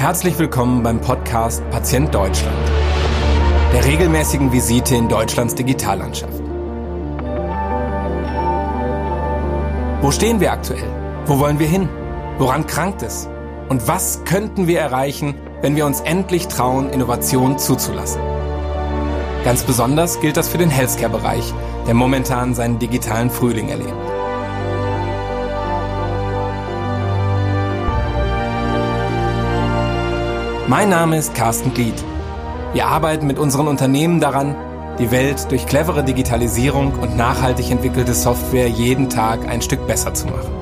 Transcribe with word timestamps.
Herzlich 0.00 0.38
willkommen 0.38 0.82
beim 0.82 0.98
Podcast 0.98 1.62
Patient 1.68 2.14
Deutschland, 2.14 2.56
der 3.70 3.84
regelmäßigen 3.84 4.50
Visite 4.50 4.96
in 4.96 5.10
Deutschlands 5.10 5.54
Digitallandschaft. 5.54 6.40
Wo 10.00 10.10
stehen 10.10 10.40
wir 10.40 10.52
aktuell? 10.52 10.88
Wo 11.26 11.38
wollen 11.38 11.58
wir 11.58 11.66
hin? 11.66 11.86
Woran 12.38 12.66
krankt 12.66 13.02
es? 13.02 13.28
Und 13.68 13.88
was 13.88 14.24
könnten 14.24 14.66
wir 14.66 14.80
erreichen, 14.80 15.34
wenn 15.60 15.76
wir 15.76 15.84
uns 15.84 16.00
endlich 16.00 16.48
trauen, 16.48 16.88
Innovation 16.88 17.58
zuzulassen? 17.58 18.22
Ganz 19.44 19.64
besonders 19.64 20.18
gilt 20.22 20.38
das 20.38 20.48
für 20.48 20.56
den 20.56 20.70
Healthcare-Bereich, 20.70 21.52
der 21.86 21.92
momentan 21.92 22.54
seinen 22.54 22.78
digitalen 22.78 23.28
Frühling 23.28 23.68
erlebt. 23.68 24.19
Mein 30.70 30.88
Name 30.88 31.18
ist 31.18 31.34
Carsten 31.34 31.74
Glied. 31.74 31.96
Wir 32.74 32.86
arbeiten 32.86 33.26
mit 33.26 33.40
unseren 33.40 33.66
Unternehmen 33.66 34.20
daran, 34.20 34.54
die 35.00 35.10
Welt 35.10 35.50
durch 35.50 35.66
clevere 35.66 36.04
Digitalisierung 36.04 36.92
und 36.92 37.16
nachhaltig 37.16 37.72
entwickelte 37.72 38.14
Software 38.14 38.68
jeden 38.68 39.10
Tag 39.10 39.48
ein 39.48 39.62
Stück 39.62 39.84
besser 39.88 40.14
zu 40.14 40.28
machen. 40.28 40.52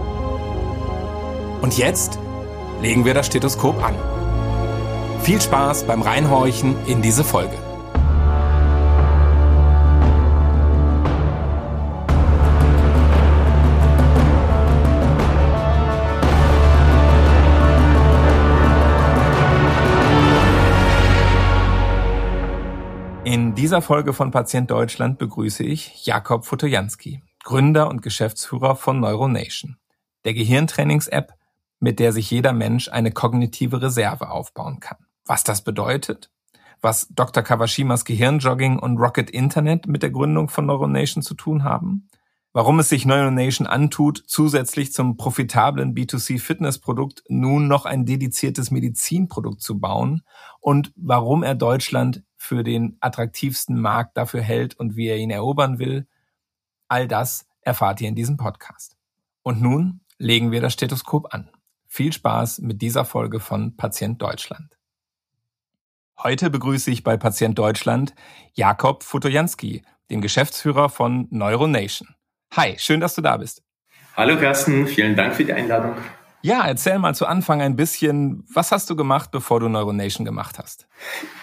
Und 1.61 1.77
jetzt 1.77 2.19
legen 2.81 3.05
wir 3.05 3.13
das 3.13 3.27
Stethoskop 3.27 3.85
an. 3.85 3.97
Viel 5.21 5.43
Spaß 5.43 5.85
beim 5.85 6.01
Reinhorchen 6.01 6.75
in 6.87 7.03
diese 7.03 7.23
Folge. 7.23 7.68
Dieser 23.59 23.83
Folge 23.83 24.13
von 24.13 24.31
Patient 24.31 24.71
Deutschland 24.71 25.19
begrüße 25.19 25.65
ich 25.65 26.07
Jakob 26.07 26.47
Fotojanski, 26.47 27.25
Gründer 27.43 27.89
und 27.89 28.03
Geschäftsführer 28.03 28.77
von 28.77 29.01
Neuronation, 29.01 29.79
der 30.25 30.35
Gehirntrainings-App, 30.35 31.33
mit 31.81 31.99
der 31.99 32.13
sich 32.13 32.31
jeder 32.31 32.53
Mensch 32.53 32.89
eine 32.89 33.11
kognitive 33.11 33.83
Reserve 33.83 34.31
aufbauen 34.31 34.79
kann. 34.79 34.99
Was 35.27 35.43
das 35.43 35.65
bedeutet, 35.65 36.31
was 36.81 37.09
Dr. 37.11 37.43
Kawashimas 37.43 38.05
Gehirnjogging 38.05 38.79
und 38.79 38.99
Rocket 38.99 39.29
Internet 39.29 39.89
mit 39.89 40.05
der 40.05 40.11
Gründung 40.11 40.49
von 40.49 40.67
Neuronation 40.67 41.25
zu 41.25 41.35
tun 41.35 41.65
haben, 41.65 42.09
warum 42.53 42.79
es 42.79 42.89
sich 42.89 43.07
Neuronation 43.07 43.67
antut, 43.67 44.23
zusätzlich 44.29 44.93
zum 44.93 45.17
profitablen 45.17 45.97
B2C-Fitnessprodukt 45.97 47.25
nun 47.29 47.67
noch 47.67 47.87
ein 47.87 48.07
dediziertes 48.07 48.71
Medizinprodukt 48.71 49.61
zu 49.61 49.81
bauen 49.81 50.23
und 50.61 50.93
warum 50.95 51.43
er 51.43 51.57
Deutschland 51.57 52.23
für 52.49 52.65
den 52.65 52.97
attraktivsten 53.01 53.79
Markt 53.79 54.17
dafür 54.17 54.41
hält 54.41 54.75
und 54.75 54.97
wie 54.97 55.09
er 55.09 55.19
ihn 55.19 55.31
erobern 55.31 55.79
will. 55.79 56.07
All 56.89 57.07
das 57.07 57.47
erfahrt 57.61 58.01
ihr 58.01 58.09
in 58.09 58.15
diesem 58.15 58.39
Podcast. 58.39 58.97
Und 59.43 59.61
nun 59.61 60.01
legen 60.17 60.51
wir 60.51 60.63
das 60.63 60.73
Stethoskop 60.73 61.35
an. 61.35 61.51
Viel 61.87 62.11
Spaß 62.11 62.61
mit 62.61 62.81
dieser 62.81 63.05
Folge 63.05 63.39
von 63.39 63.77
Patient 63.77 64.21
Deutschland. 64.23 64.79
Heute 66.19 66.49
begrüße 66.49 66.91
ich 66.91 67.05
bei 67.05 67.19
Patient 67.19 67.59
Deutschland 67.59 68.15
Jakob 68.55 69.03
Futojanski, 69.03 69.83
den 70.11 70.23
Geschäftsführer 70.23 70.89
von 70.89 71.29
Neuronation. 71.31 72.15
Hi, 72.57 72.77
schön, 72.79 73.01
dass 73.01 73.15
du 73.15 73.21
da 73.21 73.37
bist. 73.37 73.63
Hallo 74.17 74.39
Carsten, 74.39 74.87
vielen 74.87 75.15
Dank 75.15 75.35
für 75.35 75.45
die 75.45 75.53
Einladung. 75.53 75.95
Ja, 76.49 76.67
erzähl 76.67 76.99
mal 76.99 77.15
zu 77.15 77.27
Anfang 77.27 77.61
ein 77.61 77.77
bisschen, 77.77 78.43
was 78.51 78.73
hast 78.73 78.89
du 78.89 78.97
gemacht, 78.97 79.31
bevor 79.31 79.61
du 79.61 79.69
Neuronation 79.69 80.25
gemacht 80.25 80.59
hast? 80.59 80.87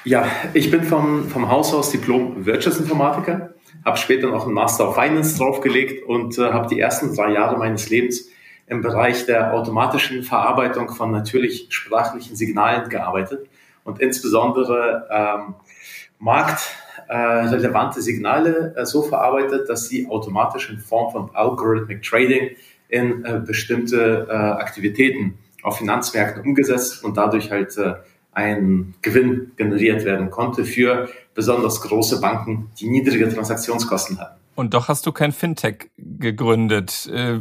Ja, 0.03 0.25
ich 0.55 0.71
bin 0.71 0.83
vom, 0.83 1.29
vom 1.29 1.47
Haus 1.47 1.75
aus 1.75 1.91
Diplom 1.91 2.43
Wirtschaftsinformatiker, 2.43 3.53
habe 3.85 3.97
später 3.97 4.31
noch 4.31 4.45
einen 4.45 4.55
Master 4.55 4.89
of 4.89 4.95
Finance 4.95 5.37
draufgelegt 5.37 6.07
und 6.07 6.39
äh, 6.39 6.51
habe 6.51 6.67
die 6.69 6.79
ersten 6.79 7.15
drei 7.15 7.33
Jahre 7.33 7.55
meines 7.55 7.87
Lebens 7.91 8.29
im 8.65 8.81
Bereich 8.81 9.27
der 9.27 9.53
automatischen 9.53 10.23
Verarbeitung 10.23 10.89
von 10.89 11.11
natürlich 11.11 11.67
sprachlichen 11.69 12.35
Signalen 12.35 12.89
gearbeitet 12.89 13.47
und 13.83 13.99
insbesondere 13.99 15.07
ähm, 15.11 15.53
marktrelevante 16.17 18.01
Signale 18.01 18.73
äh, 18.75 18.87
so 18.87 19.03
verarbeitet, 19.03 19.69
dass 19.69 19.87
sie 19.87 20.09
automatisch 20.09 20.71
in 20.71 20.79
Form 20.79 21.11
von 21.11 21.29
Algorithmic 21.35 22.01
Trading 22.01 22.55
in 22.89 23.25
äh, 23.25 23.41
bestimmte 23.45 24.27
äh, 24.29 24.33
Aktivitäten 24.33 25.37
auf 25.63 25.77
Finanzmärkten 25.77 26.43
umgesetzt 26.43 27.03
und 27.03 27.17
dadurch 27.17 27.51
halt 27.51 27.77
äh, 27.77 27.95
ein 28.31 28.93
Gewinn 29.01 29.51
generiert 29.55 30.05
werden 30.05 30.29
konnte 30.29 30.65
für 30.65 31.09
besonders 31.33 31.81
große 31.81 32.19
Banken, 32.19 32.69
die 32.79 32.87
niedrige 32.87 33.29
Transaktionskosten 33.29 34.19
hatten. 34.19 34.39
Und 34.55 34.73
doch 34.73 34.87
hast 34.87 35.05
du 35.05 35.11
kein 35.11 35.33
Fintech 35.33 35.89
gegründet, 35.97 37.09
äh, 37.13 37.39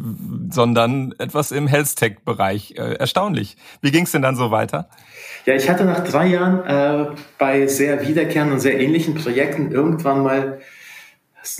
sondern 0.50 1.15
etwas 1.19 1.53
im 1.53 1.69
Health-Tech-Bereich. 1.69 2.75
Äh, 2.77 2.94
erstaunlich. 2.94 3.56
Wie 3.81 3.93
ging 3.93 4.04
es 4.04 4.12
denn 4.12 4.22
dann 4.22 4.34
so 4.34 4.50
weiter? 4.50 4.88
Ja, 5.47 5.54
ich 5.54 5.71
hatte 5.71 5.84
nach 5.84 6.03
drei 6.03 6.27
Jahren 6.27 6.65
äh, 6.66 7.15
bei 7.38 7.69
sehr 7.69 8.06
wiederkehrenden 8.06 8.54
und 8.54 8.60
sehr 8.60 8.81
ähnlichen 8.81 9.15
Projekten 9.15 9.71
irgendwann 9.71 10.25
mal 10.25 10.60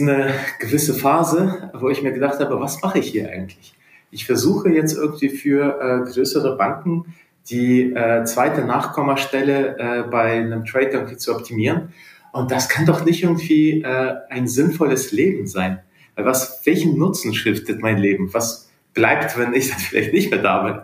eine 0.00 0.33
gewisse 0.59 0.95
Phase, 0.95 1.71
wo 1.75 1.91
ich 1.91 2.03
mir 2.03 2.12
gedacht 2.12 2.41
habe, 2.41 2.59
was 2.61 2.81
mache 2.83 2.99
ich 2.99 3.09
hier 3.09 3.31
eigentlich? 3.31 3.75
Ich 4.11 4.27
versuche 4.27 4.71
jetzt 4.71 4.97
irgendwie 4.97 5.28
für 5.28 5.78
äh, 5.81 6.11
größere 6.11 6.56
Banken 6.56 7.15
die 7.50 7.93
äh, 7.93 8.25
zweite 8.25 8.65
Nachkommastelle 8.65 9.77
äh, 9.78 10.03
bei 10.11 10.33
einem 10.33 10.65
Trade 10.65 10.91
irgendwie 10.91 11.17
zu 11.17 11.34
optimieren. 11.34 11.93
Und 12.33 12.50
das 12.50 12.69
kann 12.69 12.87
doch 12.87 13.05
nicht 13.05 13.23
irgendwie 13.23 13.83
äh, 13.83 14.15
ein 14.31 14.49
sinnvolles 14.49 15.12
Leben 15.12 15.47
sein. 15.47 15.81
Was, 16.17 16.61
welchen 16.65 16.99
Nutzen 16.99 17.34
stiftet 17.34 17.81
mein 17.81 17.99
Leben? 17.99 18.33
Was 18.33 18.71
bleibt, 18.94 19.39
wenn 19.39 19.53
ich 19.53 19.71
dann 19.71 19.78
vielleicht 19.81 20.12
nicht 20.12 20.31
mehr 20.31 20.43
da 20.43 20.62
bin? 20.62 20.81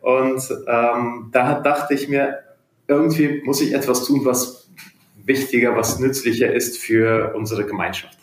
Und 0.00 0.42
ähm, 0.66 1.28
da 1.32 1.60
dachte 1.60 1.94
ich 1.94 2.08
mir, 2.08 2.40
irgendwie 2.88 3.42
muss 3.44 3.60
ich 3.60 3.74
etwas 3.74 4.04
tun, 4.04 4.24
was 4.24 4.65
wichtiger, 5.26 5.76
was 5.76 5.98
nützlicher 5.98 6.52
ist 6.52 6.78
für 6.78 7.34
unsere 7.34 7.64
Gemeinschaft. 7.64 8.18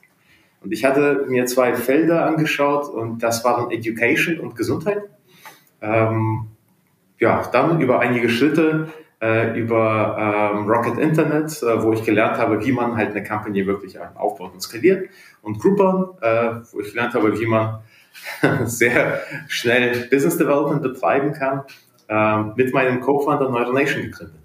Und 0.61 0.71
ich 0.71 0.85
hatte 0.85 1.25
mir 1.27 1.45
zwei 1.45 1.75
Felder 1.75 2.25
angeschaut 2.25 2.87
und 2.87 3.21
das 3.21 3.43
waren 3.43 3.69
Education 3.69 4.39
und 4.39 4.55
Gesundheit. 4.55 5.03
Ähm, 5.81 6.47
ja, 7.19 7.47
dann 7.51 7.81
über 7.81 7.99
einige 7.99 8.29
Schritte 8.29 8.87
äh, 9.21 9.57
über 9.57 10.17
ähm, 10.53 10.69
Rocket 10.69 10.97
Internet, 10.97 11.61
äh, 11.63 11.81
wo 11.81 11.93
ich 11.93 12.03
gelernt 12.03 12.37
habe, 12.37 12.63
wie 12.65 12.71
man 12.71 12.97
halt 12.97 13.11
eine 13.11 13.23
Company 13.23 13.65
wirklich 13.65 13.97
aufbaut 14.15 14.53
und 14.53 14.61
skaliert. 14.61 15.09
Und 15.41 15.59
Groupon, 15.59 16.17
äh, 16.21 16.55
wo 16.71 16.81
ich 16.81 16.91
gelernt 16.91 17.13
habe, 17.13 17.39
wie 17.39 17.45
man 17.45 17.79
sehr 18.65 19.21
schnell 19.47 20.07
Business 20.09 20.37
Development 20.37 20.81
betreiben 20.81 21.33
kann, 21.33 21.63
äh, 22.09 22.43
mit 22.55 22.73
meinem 22.73 22.99
Co-Founder 22.99 23.49
Neuronation 23.49 24.03
gegründet. 24.03 24.42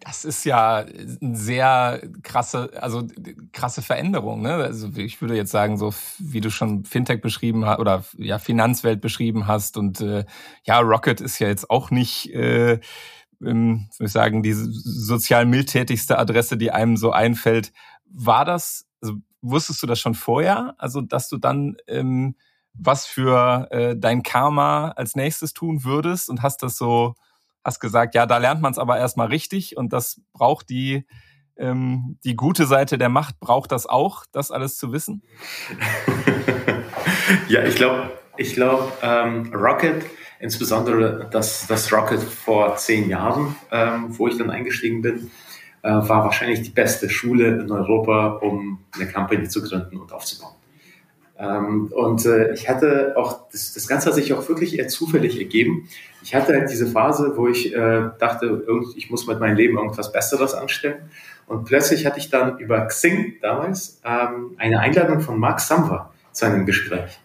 Das 0.00 0.24
ist 0.24 0.44
ja 0.44 0.78
eine 0.78 1.36
sehr 1.36 2.00
krasse, 2.22 2.70
also 2.80 3.06
krasse 3.52 3.82
Veränderung. 3.82 4.40
Ne? 4.40 4.54
Also 4.54 4.88
ich 4.96 5.20
würde 5.20 5.36
jetzt 5.36 5.50
sagen, 5.50 5.76
so 5.76 5.92
wie 6.18 6.40
du 6.40 6.50
schon 6.50 6.84
Fintech 6.84 7.20
beschrieben 7.20 7.66
hast 7.66 7.80
oder 7.80 8.04
ja 8.16 8.38
Finanzwelt 8.38 9.02
beschrieben 9.02 9.46
hast 9.46 9.76
und 9.76 10.00
äh, 10.00 10.24
ja 10.64 10.80
Rocket 10.80 11.20
ist 11.20 11.38
ja 11.38 11.48
jetzt 11.48 11.68
auch 11.68 11.90
nicht, 11.90 12.32
äh, 12.32 12.80
ähm, 13.44 13.88
soll 13.90 14.06
ich 14.06 14.12
sagen, 14.12 14.42
die 14.42 14.54
sozial 14.54 15.44
mildtätigste 15.44 16.18
Adresse, 16.18 16.56
die 16.56 16.70
einem 16.70 16.96
so 16.96 17.10
einfällt. 17.12 17.72
War 18.06 18.46
das, 18.46 18.86
also 19.02 19.16
wusstest 19.42 19.82
du 19.82 19.86
das 19.86 20.00
schon 20.00 20.14
vorher? 20.14 20.74
Also 20.78 21.02
dass 21.02 21.28
du 21.28 21.36
dann 21.36 21.76
ähm, 21.86 22.36
was 22.72 23.06
für 23.06 23.68
äh, 23.70 23.96
dein 23.96 24.22
Karma 24.22 24.90
als 24.92 25.14
nächstes 25.14 25.52
tun 25.52 25.84
würdest 25.84 26.30
und 26.30 26.42
hast 26.42 26.62
das 26.62 26.76
so 26.76 27.14
hast 27.64 27.80
gesagt, 27.80 28.14
ja, 28.14 28.26
da 28.26 28.38
lernt 28.38 28.60
man 28.60 28.72
es 28.72 28.78
aber 28.78 28.98
erstmal 28.98 29.28
richtig 29.28 29.76
und 29.76 29.92
das 29.92 30.20
braucht 30.32 30.68
die, 30.70 31.06
ähm, 31.56 32.18
die 32.24 32.36
gute 32.36 32.66
Seite 32.66 32.98
der 32.98 33.08
Macht, 33.08 33.40
braucht 33.40 33.72
das 33.72 33.86
auch, 33.86 34.24
das 34.32 34.50
alles 34.50 34.76
zu 34.76 34.92
wissen? 34.92 35.22
ja, 37.48 37.64
ich 37.64 37.76
glaube, 37.76 38.10
ich 38.36 38.54
glaube, 38.54 38.92
ähm, 39.02 39.52
Rocket, 39.54 40.04
insbesondere 40.38 41.28
das, 41.30 41.66
das 41.66 41.92
Rocket 41.92 42.22
vor 42.22 42.76
zehn 42.76 43.08
Jahren, 43.08 43.56
ähm, 43.70 44.18
wo 44.18 44.28
ich 44.28 44.38
dann 44.38 44.50
eingestiegen 44.50 45.02
bin, 45.02 45.30
äh, 45.82 45.90
war 45.90 46.24
wahrscheinlich 46.24 46.62
die 46.62 46.70
beste 46.70 47.08
Schule 47.10 47.60
in 47.60 47.70
Europa, 47.70 48.38
um 48.42 48.84
eine 48.94 49.10
Company 49.10 49.48
zu 49.48 49.62
gründen 49.62 49.98
und 49.98 50.12
aufzubauen. 50.12 50.59
Ähm, 51.40 51.90
und 51.92 52.26
äh, 52.26 52.52
ich 52.52 52.68
hatte 52.68 53.14
auch, 53.16 53.48
das, 53.50 53.72
das 53.72 53.88
Ganze 53.88 54.08
hat 54.08 54.14
sich 54.14 54.32
auch 54.34 54.46
wirklich 54.48 54.78
eher 54.78 54.88
zufällig 54.88 55.38
ergeben. 55.38 55.88
Ich 56.22 56.34
hatte 56.34 56.52
halt 56.52 56.70
diese 56.70 56.86
Phase, 56.86 57.32
wo 57.36 57.48
ich 57.48 57.74
äh, 57.74 58.10
dachte, 58.18 58.62
ich 58.94 59.10
muss 59.10 59.26
mit 59.26 59.40
meinem 59.40 59.56
Leben 59.56 59.78
irgendwas 59.78 60.12
Besseres 60.12 60.52
anstellen. 60.52 61.10
Und 61.46 61.64
plötzlich 61.64 62.04
hatte 62.04 62.18
ich 62.18 62.28
dann 62.28 62.58
über 62.58 62.86
Xing 62.86 63.36
damals 63.40 64.00
ähm, 64.04 64.54
eine 64.58 64.80
Einladung 64.80 65.20
von 65.20 65.38
Mark 65.38 65.60
Samwer 65.60 66.10
zu 66.32 66.44
einem 66.44 66.66
Gespräch. 66.66 67.18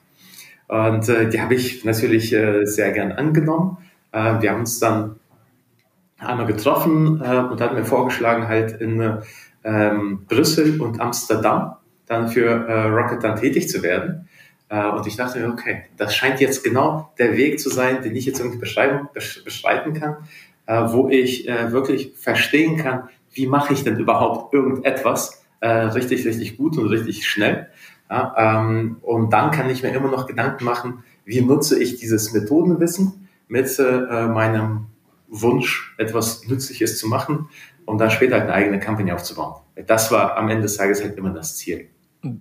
Und 0.67 1.09
äh, 1.09 1.29
die 1.29 1.41
habe 1.41 1.53
ich 1.53 1.83
natürlich 1.83 2.29
sehr 2.29 2.91
gern 2.91 3.11
angenommen. 3.11 3.77
Äh, 4.13 4.41
wir 4.41 4.51
haben 4.51 4.61
uns 4.61 4.79
dann 4.79 5.19
einmal 6.17 6.47
getroffen 6.47 7.21
und 7.21 7.61
hat 7.61 7.73
mir 7.73 7.83
vorgeschlagen, 7.83 8.47
halt 8.47 8.79
in 8.79 9.19
ähm, 9.65 10.25
Brüssel 10.27 10.79
und 10.81 11.01
Amsterdam 11.01 11.75
dann 12.05 12.27
für 12.27 12.45
äh, 12.45 12.87
Rocket 12.87 13.23
dann 13.23 13.39
tätig 13.39 13.69
zu 13.69 13.83
werden. 13.83 14.27
Äh, 14.69 14.89
und 14.89 15.05
ich 15.07 15.15
dachte 15.15 15.39
mir, 15.39 15.49
okay, 15.49 15.83
das 15.97 16.15
scheint 16.15 16.39
jetzt 16.39 16.63
genau 16.63 17.11
der 17.17 17.37
Weg 17.37 17.59
zu 17.59 17.69
sein, 17.69 18.01
den 18.01 18.15
ich 18.15 18.25
jetzt 18.25 18.39
irgendwie 18.39 18.59
beschreiben, 18.59 19.09
beschreiten 19.13 19.93
kann, 19.93 20.17
äh, 20.65 20.81
wo 20.91 21.09
ich 21.09 21.47
äh, 21.47 21.71
wirklich 21.71 22.13
verstehen 22.15 22.77
kann, 22.77 23.09
wie 23.31 23.47
mache 23.47 23.73
ich 23.73 23.83
denn 23.83 23.97
überhaupt 23.97 24.53
irgendetwas 24.53 25.43
äh, 25.59 25.67
richtig, 25.67 26.25
richtig 26.25 26.57
gut 26.57 26.77
und 26.77 26.87
richtig 26.87 27.27
schnell. 27.27 27.69
Ja, 28.09 28.35
ähm, 28.37 28.97
und 29.01 29.33
dann 29.33 29.51
kann 29.51 29.69
ich 29.69 29.81
mir 29.81 29.89
immer 29.89 30.09
noch 30.09 30.27
Gedanken 30.27 30.63
machen, 30.63 31.03
wie 31.25 31.41
nutze 31.41 31.81
ich 31.81 31.97
dieses 31.97 32.33
Methodenwissen 32.33 33.27
mit 33.47 33.77
äh, 33.79 34.27
meinem 34.27 34.87
Wunsch, 35.27 35.95
etwas 35.97 36.45
Nützliches 36.47 36.99
zu 36.99 37.07
machen 37.07 37.49
und 37.85 37.97
dann 37.97 38.11
später 38.11 38.41
eine 38.41 38.53
eigene 38.53 38.79
Company 38.79 39.11
aufzubauen. 39.11 39.61
Das 39.87 40.11
war 40.11 40.37
am 40.37 40.49
Ende 40.49 40.63
des 40.63 40.77
Tages 40.77 41.01
halt 41.01 41.17
immer 41.17 41.31
das 41.31 41.57
Ziel. 41.57 41.89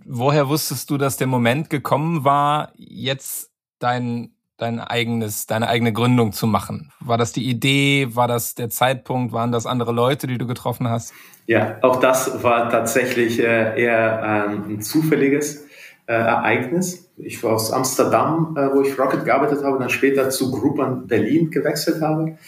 Woher 0.04 0.48
wusstest 0.48 0.90
du, 0.90 0.98
dass 0.98 1.16
der 1.16 1.26
Moment 1.26 1.70
gekommen 1.70 2.24
war, 2.24 2.72
jetzt 2.76 3.50
dein 3.78 4.30
dein 4.56 4.78
eigenes, 4.78 5.46
deine 5.46 5.68
eigene 5.68 5.92
Gründung 5.92 6.32
zu 6.32 6.46
machen? 6.46 6.92
War 7.00 7.18
das 7.18 7.32
die 7.32 7.48
Idee? 7.48 8.08
War 8.12 8.28
das 8.28 8.54
der 8.54 8.70
Zeitpunkt? 8.70 9.32
Waren 9.32 9.52
das 9.52 9.66
andere 9.66 9.92
Leute, 9.92 10.26
die 10.26 10.38
du 10.38 10.46
getroffen 10.46 10.88
hast? 10.88 11.12
Ja, 11.46 11.76
auch 11.82 12.00
das 12.00 12.42
war 12.42 12.70
tatsächlich 12.70 13.38
äh, 13.40 13.82
eher 13.82 14.46
ähm, 14.48 14.64
ein 14.68 14.80
zufälliges 14.80 15.66
äh, 16.06 16.12
Ereignis. 16.12 17.10
Ich 17.16 17.42
war 17.42 17.52
aus 17.52 17.72
Amsterdam, 17.72 18.56
äh, 18.56 18.74
wo 18.74 18.82
ich 18.82 18.98
Rocket 18.98 19.24
gearbeitet 19.24 19.64
habe, 19.64 19.78
dann 19.78 19.90
später 19.90 20.30
zu 20.30 20.50
Groupon 20.50 21.06
Berlin 21.06 21.50
gewechselt 21.50 22.00
habe. 22.00 22.38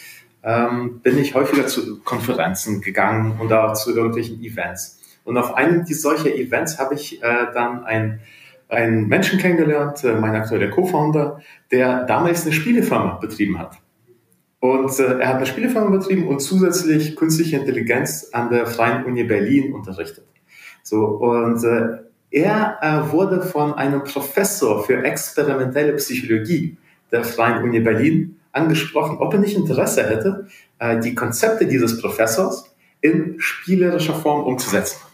Ähm, 0.43 1.01
bin 1.01 1.17
ich 1.17 1.35
häufiger 1.35 1.67
zu 1.67 1.99
Konferenzen 2.03 2.81
gegangen 2.81 3.37
und 3.39 3.49
da 3.49 3.73
zu 3.73 3.93
irgendwelchen 3.93 4.41
Events. 4.41 4.96
Und 5.27 5.37
auf 5.37 5.55
einem 5.55 5.85
dieser 5.85 6.15
solcher 6.15 6.33
Events 6.33 6.79
habe 6.79 6.95
ich 6.95 7.21
dann 7.21 7.83
ein 7.85 8.21
einen 8.69 9.07
Menschen 9.07 9.39
kennengelernt, 9.39 10.03
äh, 10.03 10.15
mein 10.15 10.35
aktueller 10.35 10.69
Co-Founder, 10.69 11.41
der 11.71 12.05
damals 12.05 12.43
eine 12.43 12.53
Spielefirma 12.53 13.15
betrieben 13.15 13.59
hat. 13.59 13.77
Und 14.59 14.99
äh, 14.99 15.19
er 15.19 15.29
hat 15.29 15.37
eine 15.37 15.45
Spielefirma 15.45 15.89
betrieben 15.89 16.27
und 16.27 16.39
zusätzlich 16.39 17.15
künstliche 17.15 17.57
Intelligenz 17.57 18.29
an 18.33 18.49
der 18.49 18.65
Freien 18.65 19.05
Uni 19.05 19.23
Berlin 19.23 19.73
unterrichtet. 19.73 20.25
So, 20.83 21.05
und 21.05 21.63
äh, 21.63 21.99
er 22.29 22.77
äh, 22.81 23.11
wurde 23.11 23.41
von 23.41 23.73
einem 23.73 24.03
Professor 24.03 24.83
für 24.83 25.03
experimentelle 25.03 25.93
Psychologie 25.93 26.77
der 27.11 27.23
Freien 27.23 27.63
Uni 27.63 27.79
Berlin 27.79 28.37
angesprochen, 28.51 29.17
ob 29.19 29.33
er 29.33 29.39
nicht 29.39 29.55
Interesse 29.55 30.03
hätte, 30.03 30.47
äh, 30.79 30.99
die 30.99 31.15
Konzepte 31.15 31.67
dieses 31.67 32.01
Professors 32.01 32.75
in 32.99 33.35
spielerischer 33.37 34.15
Form 34.15 34.43
umzusetzen. 34.43 35.06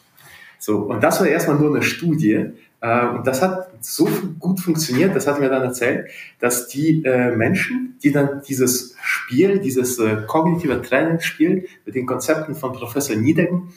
So, 0.65 0.77
und 0.77 1.03
das 1.03 1.19
war 1.19 1.27
erstmal 1.27 1.57
nur 1.57 1.75
eine 1.75 1.83
Studie, 1.83 2.53
äh, 2.79 3.05
und 3.07 3.27
das 3.27 3.41
hat 3.41 3.67
so 3.81 4.07
gut 4.39 4.61
funktioniert, 4.61 5.13
das 5.13 5.27
hat 5.27 5.41
mir 5.41 5.49
dann 5.49 5.61
erzählt, 5.61 6.09
dass 6.39 6.69
die 6.69 7.03
äh, 7.03 7.35
Menschen, 7.35 7.97
die 8.01 8.13
dann 8.13 8.41
dieses 8.47 8.95
Spiel, 9.01 9.59
dieses 9.59 9.99
äh, 9.99 10.21
kognitive 10.25 10.81
Trainingsspiel 10.81 11.67
mit 11.85 11.95
den 11.95 12.05
Konzepten 12.05 12.55
von 12.55 12.71
Professor 12.71 13.17
Niedecken 13.17 13.73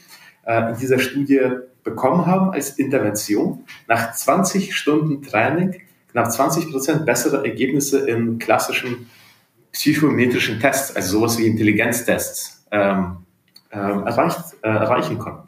in 0.49 0.77
dieser 0.81 1.01
Studie 1.01 1.41
bekommen 1.83 2.25
haben 2.25 2.51
als 2.51 2.79
Intervention, 2.79 3.65
nach 3.89 4.13
20 4.13 4.77
Stunden 4.77 5.21
Training 5.21 5.81
knapp 6.13 6.31
20 6.31 6.71
Prozent 6.71 7.05
bessere 7.05 7.45
Ergebnisse 7.45 8.09
in 8.09 8.39
klassischen 8.39 9.11
psychometrischen 9.73 10.61
Tests, 10.61 10.95
also 10.95 11.19
sowas 11.19 11.37
wie 11.37 11.49
Intelligenztests, 11.49 12.65
ähm, 12.71 13.17
ähm, 13.73 14.07
erreicht, 14.07 14.39
äh, 14.63 14.69
erreichen 14.69 15.19
konnten. 15.19 15.46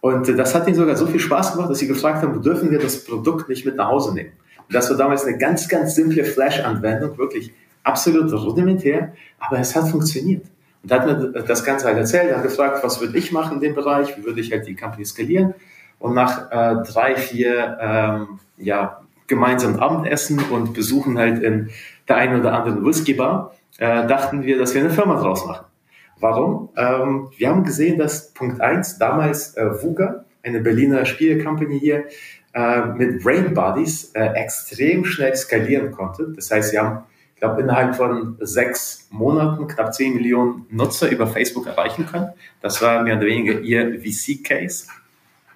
Und 0.00 0.28
das 0.38 0.54
hat 0.54 0.66
ihnen 0.66 0.76
sogar 0.76 0.96
so 0.96 1.06
viel 1.06 1.20
Spaß 1.20 1.52
gemacht, 1.52 1.70
dass 1.70 1.78
sie 1.78 1.86
gefragt 1.86 2.22
haben, 2.22 2.40
dürfen 2.42 2.70
wir 2.70 2.78
das 2.78 3.04
Produkt 3.04 3.48
nicht 3.48 3.66
mit 3.66 3.76
nach 3.76 3.88
Hause 3.88 4.14
nehmen? 4.14 4.32
Und 4.56 4.74
das 4.74 4.88
war 4.88 4.96
damals 4.96 5.24
eine 5.24 5.36
ganz, 5.36 5.68
ganz 5.68 5.94
simple 5.94 6.24
Flash-Anwendung, 6.24 7.18
wirklich 7.18 7.52
absolut 7.82 8.32
rudimentär, 8.32 9.12
aber 9.38 9.58
es 9.58 9.74
hat 9.76 9.88
funktioniert. 9.88 10.46
Und 10.82 10.92
hat 10.92 11.06
mir 11.06 11.42
das 11.42 11.64
Ganze 11.64 11.86
halt 11.86 11.98
erzählt, 11.98 12.30
er 12.30 12.36
hat 12.36 12.42
gefragt, 12.42 12.82
was 12.82 13.00
würde 13.00 13.18
ich 13.18 13.32
machen 13.32 13.56
in 13.56 13.60
dem 13.60 13.74
Bereich, 13.74 14.16
wie 14.16 14.24
würde 14.24 14.40
ich 14.40 14.50
halt 14.50 14.66
die 14.66 14.74
Company 14.74 15.04
skalieren. 15.04 15.54
Und 15.98 16.14
nach 16.14 16.50
äh, 16.50 16.82
drei, 16.90 17.16
vier 17.16 17.78
ähm, 17.80 18.40
ja, 18.56 19.02
gemeinsamen 19.26 19.78
Abendessen 19.78 20.40
und 20.50 20.72
Besuchen 20.72 21.18
halt 21.18 21.42
in 21.42 21.68
der 22.08 22.16
einen 22.16 22.40
oder 22.40 22.54
anderen 22.54 22.84
Whisky-Bar, 22.84 23.54
äh, 23.78 24.06
dachten 24.06 24.42
wir, 24.42 24.58
dass 24.58 24.74
wir 24.74 24.80
eine 24.80 24.90
Firma 24.90 25.20
draus 25.20 25.46
machen. 25.46 25.66
Warum? 26.20 26.68
Ähm, 26.76 27.30
wir 27.36 27.48
haben 27.48 27.64
gesehen, 27.64 27.98
dass 27.98 28.32
Punkt 28.32 28.60
eins 28.60 28.98
damals 28.98 29.56
äh, 29.56 29.82
VUGA, 29.82 30.24
eine 30.42 30.60
Berliner 30.60 31.04
Spielecompany 31.06 31.80
hier, 31.80 32.04
äh, 32.52 32.84
mit 32.86 33.22
Brain 33.22 33.54
Bodies 33.54 34.12
äh, 34.14 34.32
extrem 34.34 35.04
schnell 35.04 35.34
skalieren 35.34 35.92
konnte. 35.92 36.32
Das 36.34 36.50
heißt, 36.50 36.70
sie 36.70 36.78
haben, 36.78 37.04
ich 37.34 37.40
glaube, 37.40 37.62
innerhalb 37.62 37.96
von 37.96 38.36
sechs 38.40 39.08
Monaten 39.10 39.66
knapp 39.66 39.94
zehn 39.94 40.14
Millionen 40.14 40.66
Nutzer 40.70 41.08
über 41.08 41.26
Facebook 41.26 41.66
erreichen 41.66 42.06
können. 42.06 42.30
Das 42.60 42.82
war 42.82 43.02
mehr 43.02 43.16
oder 43.16 43.26
weniger 43.26 43.60
ihr 43.60 44.00
VC-Case. 44.00 44.88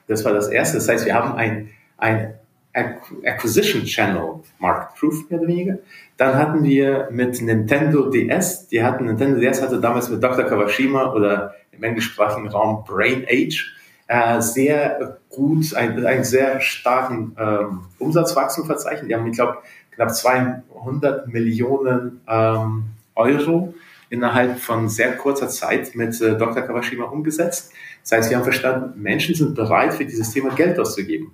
Das 0.07 0.25
war 0.25 0.33
das 0.33 0.49
Erste. 0.49 0.79
Das 0.79 0.89
heißt, 0.89 1.05
wir 1.05 1.15
haben 1.15 1.35
ein, 1.35 1.71
ein 1.99 2.35
Acquisition 2.75 3.85
Channel 3.85 4.41
Market 4.59 4.97
Proof, 4.99 5.31
mehr 5.31 5.41
oder 5.41 5.49
weniger. 5.49 5.79
Dann 6.17 6.35
hatten 6.37 6.65
wir 6.65 7.09
mit 7.11 7.41
Nintendo 7.41 8.11
DS, 8.11 8.69
die 8.69 8.83
hatten, 8.83 9.07
Nintendo 9.07 9.41
DS 9.41 9.63
hatte 9.63 9.81
damals 9.81 10.09
mit 10.11 10.23
Dr. 10.23 10.45
Kawashima 10.45 11.13
oder 11.13 11.55
im 11.73 11.83
englischsprachigen 11.83 12.49
Raum 12.49 12.85
Brain 12.85 13.25
Age 13.29 13.75
äh, 14.07 14.41
sehr 14.41 15.19
gut, 15.31 15.75
einen, 15.75 16.05
einen 16.05 16.25
sehr 16.25 16.61
starken 16.61 17.37
ähm, 17.39 17.81
Umsatzwachstum 17.99 18.67
verzeichnet. 18.67 19.11
Die 19.11 19.15
haben, 19.15 19.27
ich 19.27 19.37
glaube, 19.37 19.59
knapp 19.93 20.15
200 20.15 21.29
Millionen 21.29 22.21
ähm, 22.29 22.85
Euro 23.15 23.75
innerhalb 24.11 24.59
von 24.59 24.89
sehr 24.89 25.17
kurzer 25.17 25.49
Zeit 25.49 25.95
mit 25.95 26.21
äh, 26.21 26.37
Dr. 26.37 26.63
Kawashima 26.63 27.05
umgesetzt. 27.05 27.73
Das 28.03 28.13
heißt, 28.13 28.31
wir 28.31 28.37
haben 28.37 28.45
verstanden, 28.45 29.01
Menschen 29.01 29.35
sind 29.35 29.55
bereit, 29.55 29.95
für 29.95 30.05
dieses 30.05 30.31
Thema 30.33 30.55
Geld 30.55 30.79
auszugeben. 30.79 31.33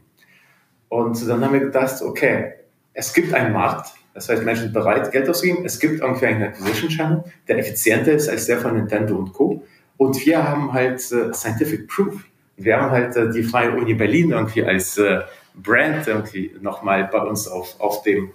Und 0.90 1.26
dann 1.26 1.42
haben 1.42 1.54
wir 1.54 1.60
gedacht, 1.60 2.02
okay, 2.02 2.52
es 2.92 3.14
gibt 3.14 3.32
einen 3.32 3.54
Markt, 3.54 3.94
das 4.12 4.28
heißt, 4.28 4.42
Menschen 4.42 4.64
sind 4.64 4.72
bereit, 4.74 5.10
Geld 5.12 5.28
auszugeben. 5.28 5.64
Es 5.64 5.78
gibt 5.78 6.00
irgendwie 6.00 6.26
einen 6.26 6.42
Acquisition 6.42 6.90
Channel, 6.90 7.24
der 7.48 7.58
effizienter 7.58 8.12
ist 8.12 8.28
als 8.28 8.46
der 8.46 8.58
von 8.58 8.74
Nintendo 8.74 9.16
und 9.16 9.32
Co. 9.32 9.64
Und 9.96 10.26
wir 10.26 10.46
haben 10.46 10.72
halt 10.72 11.00
äh, 11.12 11.32
Scientific 11.32 11.88
Proof. 11.88 12.24
Wir 12.56 12.80
haben 12.80 12.90
halt 12.90 13.16
äh, 13.16 13.30
die 13.30 13.42
Freie 13.42 13.70
Uni 13.70 13.94
Berlin 13.94 14.32
irgendwie 14.32 14.64
als 14.64 14.98
äh, 14.98 15.20
Brand 15.54 16.06
irgendwie 16.08 16.56
nochmal 16.60 17.04
bei 17.04 17.20
uns 17.20 17.46
auf, 17.46 17.78
auf 17.78 18.02
dem, 18.02 18.32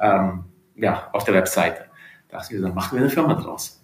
ähm, 0.00 0.44
ja, 0.76 1.08
auf 1.12 1.24
der 1.24 1.34
Webseite. 1.34 1.84
Da 2.30 2.38
dachten 2.38 2.54
wir, 2.54 2.62
dann 2.62 2.74
machen 2.74 2.96
wir 2.96 3.02
eine 3.02 3.10
Firma 3.10 3.34
draus. 3.34 3.79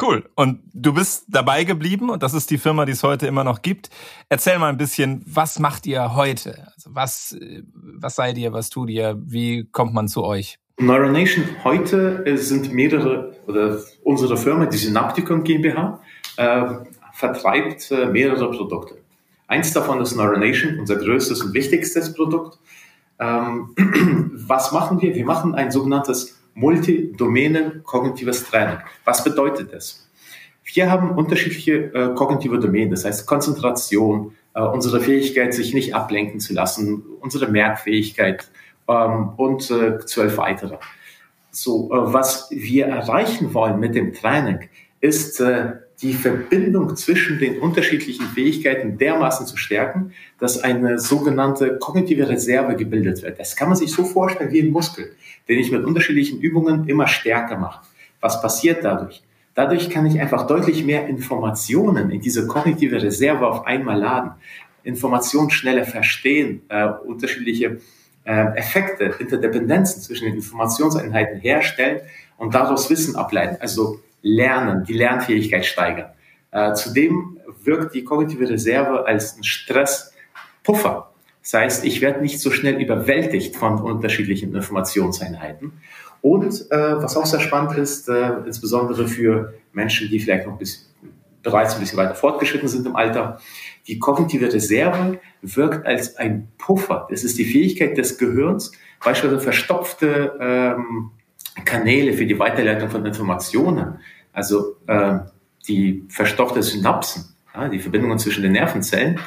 Cool. 0.00 0.28
Und 0.36 0.60
du 0.72 0.94
bist 0.94 1.26
dabei 1.28 1.64
geblieben 1.64 2.10
und 2.10 2.22
das 2.22 2.34
ist 2.34 2.50
die 2.50 2.58
Firma, 2.58 2.86
die 2.86 2.92
es 2.92 3.02
heute 3.02 3.26
immer 3.26 3.44
noch 3.44 3.62
gibt. 3.62 3.90
Erzähl 4.28 4.58
mal 4.58 4.68
ein 4.68 4.78
bisschen, 4.78 5.22
was 5.26 5.58
macht 5.58 5.86
ihr 5.86 6.14
heute? 6.14 6.68
Also 6.74 6.94
was, 6.94 7.32
äh, 7.32 7.62
was 7.74 8.16
seid 8.16 8.38
ihr, 8.38 8.52
was 8.52 8.70
tut 8.70 8.88
ihr? 8.88 9.20
Wie 9.24 9.68
kommt 9.70 9.92
man 9.92 10.08
zu 10.08 10.24
euch? 10.24 10.58
Neuronation 10.78 11.44
heute 11.62 12.24
sind 12.38 12.72
mehrere, 12.72 13.36
oder 13.46 13.78
unsere 14.02 14.36
Firma, 14.36 14.66
die 14.66 14.78
Synapticon 14.78 15.44
GmbH, 15.44 16.00
äh, 16.36 16.66
vertreibt 17.12 17.90
äh, 17.90 18.06
mehrere 18.06 18.50
Produkte. 18.50 18.96
Eins 19.46 19.72
davon 19.72 20.00
ist 20.00 20.16
Neuronation, 20.16 20.78
unser 20.78 20.96
größtes 20.96 21.42
und 21.42 21.52
wichtigstes 21.52 22.14
Produkt. 22.14 22.58
Ähm, 23.18 23.74
was 24.48 24.72
machen 24.72 25.00
wir? 25.02 25.14
Wir 25.14 25.26
machen 25.26 25.54
ein 25.54 25.70
sogenanntes 25.70 26.41
Multidomänen 26.54 27.82
kognitives 27.82 28.44
Training. 28.44 28.78
Was 29.04 29.24
bedeutet 29.24 29.72
das? 29.72 30.08
Wir 30.64 30.90
haben 30.90 31.10
unterschiedliche 31.10 31.92
äh, 31.94 32.14
kognitive 32.14 32.58
Domänen, 32.58 32.90
das 32.90 33.04
heißt 33.04 33.26
Konzentration, 33.26 34.34
äh, 34.54 34.62
unsere 34.62 35.00
Fähigkeit, 35.00 35.54
sich 35.54 35.74
nicht 35.74 35.94
ablenken 35.94 36.40
zu 36.40 36.54
lassen, 36.54 37.02
unsere 37.20 37.48
Merkfähigkeit, 37.48 38.48
ähm, 38.88 39.30
und 39.36 39.70
äh, 39.70 39.98
zwölf 40.00 40.36
weitere. 40.38 40.78
So, 41.50 41.90
äh, 41.92 42.12
was 42.12 42.48
wir 42.50 42.86
erreichen 42.86 43.54
wollen 43.54 43.78
mit 43.78 43.94
dem 43.94 44.12
Training, 44.12 44.68
ist 45.00 45.40
äh, 45.40 45.72
die 46.02 46.14
Verbindung 46.14 46.96
zwischen 46.96 47.38
den 47.38 47.60
unterschiedlichen 47.60 48.26
Fähigkeiten 48.26 48.98
dermaßen 48.98 49.46
zu 49.46 49.56
stärken, 49.56 50.12
dass 50.38 50.62
eine 50.62 50.98
sogenannte 50.98 51.78
kognitive 51.78 52.28
Reserve 52.28 52.74
gebildet 52.74 53.22
wird. 53.22 53.38
Das 53.38 53.54
kann 53.54 53.68
man 53.68 53.76
sich 53.76 53.92
so 53.92 54.04
vorstellen 54.04 54.50
wie 54.50 54.60
ein 54.60 54.70
Muskel, 54.70 55.14
den 55.48 55.60
ich 55.60 55.70
mit 55.70 55.84
unterschiedlichen 55.84 56.40
Übungen 56.40 56.88
immer 56.88 57.06
stärker 57.06 57.56
mache. 57.56 57.86
Was 58.20 58.42
passiert 58.42 58.84
dadurch? 58.84 59.22
Dadurch 59.54 59.90
kann 59.90 60.06
ich 60.06 60.20
einfach 60.20 60.46
deutlich 60.46 60.84
mehr 60.84 61.06
Informationen 61.06 62.10
in 62.10 62.20
diese 62.20 62.46
kognitive 62.46 63.00
Reserve 63.00 63.46
auf 63.46 63.66
einmal 63.66 63.98
laden, 63.98 64.32
Informationen 64.82 65.50
schneller 65.50 65.84
verstehen, 65.84 66.62
äh, 66.68 66.88
unterschiedliche 67.06 67.80
äh, 68.24 68.56
Effekte, 68.56 69.14
Interdependenzen 69.18 70.02
zwischen 70.02 70.24
den 70.24 70.34
Informationseinheiten 70.34 71.38
herstellen 71.38 72.00
und 72.38 72.54
daraus 72.54 72.90
Wissen 72.90 73.14
ableiten. 73.14 73.58
Also 73.60 74.00
Lernen, 74.22 74.84
die 74.84 74.94
Lernfähigkeit 74.94 75.66
steigern. 75.66 76.10
Äh, 76.50 76.74
zudem 76.74 77.38
wirkt 77.64 77.94
die 77.94 78.04
kognitive 78.04 78.48
Reserve 78.48 79.06
als 79.06 79.36
ein 79.36 79.44
Stresspuffer. 79.44 81.10
Das 81.42 81.54
heißt, 81.54 81.84
ich 81.84 82.00
werde 82.00 82.20
nicht 82.20 82.40
so 82.40 82.50
schnell 82.50 82.80
überwältigt 82.80 83.56
von 83.56 83.80
unterschiedlichen 83.80 84.54
Informationseinheiten. 84.54 85.72
Und 86.20 86.70
äh, 86.70 87.02
was 87.02 87.16
auch 87.16 87.26
sehr 87.26 87.40
spannend 87.40 87.76
ist, 87.76 88.08
äh, 88.08 88.34
insbesondere 88.46 89.08
für 89.08 89.54
Menschen, 89.72 90.08
die 90.08 90.20
vielleicht 90.20 90.46
noch 90.46 90.56
bis, 90.56 90.88
bereits 91.42 91.74
ein 91.74 91.80
bisschen 91.80 91.98
weiter 91.98 92.14
fortgeschritten 92.14 92.68
sind 92.68 92.86
im 92.86 92.94
Alter, 92.94 93.40
die 93.88 93.98
kognitive 93.98 94.52
Reserve 94.52 95.18
wirkt 95.42 95.84
als 95.84 96.16
ein 96.16 96.46
Puffer. 96.58 97.08
Das 97.10 97.24
ist 97.24 97.38
die 97.38 97.44
Fähigkeit 97.44 97.98
des 97.98 98.18
Gehirns, 98.18 98.70
beispielsweise 99.02 99.42
verstopfte 99.42 100.38
ähm, 100.40 101.10
Kanäle 101.64 102.12
für 102.14 102.26
die 102.26 102.38
Weiterleitung 102.38 102.90
von 102.90 103.04
Informationen, 103.04 103.98
also 104.32 104.76
äh, 104.86 105.18
die 105.68 106.04
verstopfte 106.08 106.62
Synapsen, 106.62 107.34
ja, 107.54 107.68
die 107.68 107.78
Verbindungen 107.78 108.18
zwischen 108.18 108.42
den 108.42 108.52
Nervenzellen, 108.52 109.20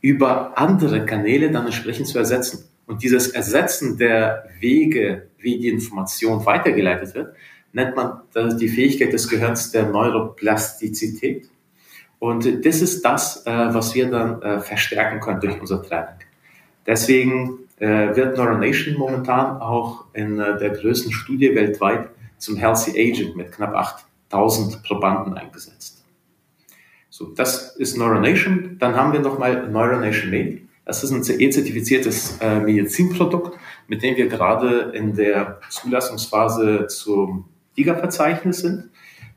über 0.00 0.56
andere 0.58 1.04
Kanäle 1.04 1.50
dann 1.50 1.66
entsprechend 1.66 2.06
zu 2.06 2.18
ersetzen. 2.18 2.68
Und 2.86 3.02
dieses 3.02 3.28
Ersetzen 3.28 3.96
der 3.96 4.44
Wege, 4.60 5.28
wie 5.38 5.58
die 5.58 5.68
Information 5.68 6.44
weitergeleitet 6.44 7.14
wird, 7.14 7.34
nennt 7.72 7.96
man 7.96 8.20
die 8.60 8.68
Fähigkeit 8.68 9.12
des 9.12 9.28
Gehirns 9.28 9.72
der 9.72 9.86
Neuroplastizität. 9.88 11.48
Und 12.18 12.64
das 12.64 12.80
ist 12.80 13.04
das, 13.04 13.44
äh, 13.44 13.50
was 13.50 13.94
wir 13.94 14.10
dann 14.10 14.40
äh, 14.40 14.60
verstärken 14.60 15.20
können 15.20 15.40
durch 15.40 15.60
unser 15.60 15.82
Training. 15.82 16.14
Deswegen 16.86 17.58
äh, 17.78 18.14
wird 18.14 18.36
Neuronation 18.36 18.96
momentan 18.96 19.60
auch 19.60 20.04
in 20.12 20.36
der 20.36 20.70
größten 20.70 21.12
Studie 21.12 21.54
weltweit 21.54 22.10
zum 22.38 22.56
Healthy 22.56 22.90
Aging 22.90 23.36
mit 23.36 23.52
knapp 23.52 23.74
8000 24.30 24.82
Probanden 24.82 25.34
eingesetzt. 25.34 26.04
So, 27.10 27.26
das 27.26 27.76
ist 27.76 27.96
Neuronation. 27.96 28.76
Dann 28.80 28.96
haben 28.96 29.12
wir 29.12 29.20
nochmal 29.20 29.68
Neuronation 29.70 30.30
Made. 30.30 30.58
Das 30.84 31.02
ist 31.02 31.12
ein 31.12 31.22
CE-zertifiziertes 31.22 32.38
äh, 32.40 32.60
Medizinprodukt, 32.60 33.56
mit 33.88 34.02
dem 34.02 34.16
wir 34.16 34.28
gerade 34.28 34.92
in 34.94 35.14
der 35.14 35.60
Zulassungsphase 35.70 36.88
zum 36.88 37.44
DIGA-Verzeichnis 37.78 38.58
sind, 38.58 38.90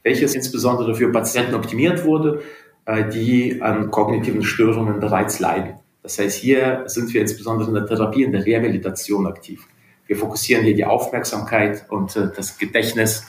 welches 0.04 0.36
insbesondere 0.36 0.96
für 0.96 1.12
Patienten 1.12 1.54
optimiert 1.54 2.04
wurde, 2.04 2.42
äh, 2.86 3.08
die 3.10 3.62
an 3.62 3.92
kognitiven 3.92 4.44
Störungen 4.44 5.00
bereits 5.00 5.40
leiden. 5.40 5.76
Das 6.08 6.20
heißt, 6.20 6.38
hier 6.38 6.84
sind 6.86 7.14
wir 7.14 7.20
insbesondere 7.20 7.68
in 7.68 7.74
der 7.74 7.86
Therapie, 7.86 8.24
in 8.24 8.32
der 8.32 8.46
Rehabilitation 8.46 9.28
aktiv. 9.28 9.68
Wir 10.06 10.16
fokussieren 10.16 10.64
hier 10.64 10.74
die 10.74 10.86
Aufmerksamkeit 10.86 11.84
und 11.90 12.16
äh, 12.16 12.30
das 12.34 12.58
Gedächtnis 12.58 13.26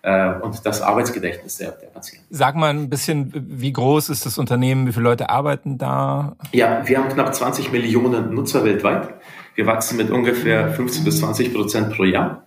äh, 0.00 0.32
und 0.40 0.64
das 0.64 0.80
Arbeitsgedächtnis 0.80 1.58
der, 1.58 1.72
der 1.72 1.88
Patienten. 1.88 2.24
Sag 2.30 2.56
mal 2.56 2.70
ein 2.70 2.88
bisschen, 2.88 3.30
wie 3.34 3.70
groß 3.70 4.08
ist 4.08 4.24
das 4.24 4.38
Unternehmen, 4.38 4.86
wie 4.86 4.92
viele 4.92 5.04
Leute 5.04 5.28
arbeiten 5.28 5.76
da? 5.76 6.34
Ja, 6.52 6.88
wir 6.88 6.96
haben 6.96 7.10
knapp 7.10 7.34
20 7.34 7.70
Millionen 7.70 8.34
Nutzer 8.34 8.64
weltweit. 8.64 9.10
Wir 9.54 9.66
wachsen 9.66 9.98
mit 9.98 10.10
ungefähr 10.10 10.70
15 10.70 11.04
bis 11.04 11.18
20 11.18 11.52
Prozent 11.52 11.92
pro 11.94 12.04
Jahr. 12.04 12.44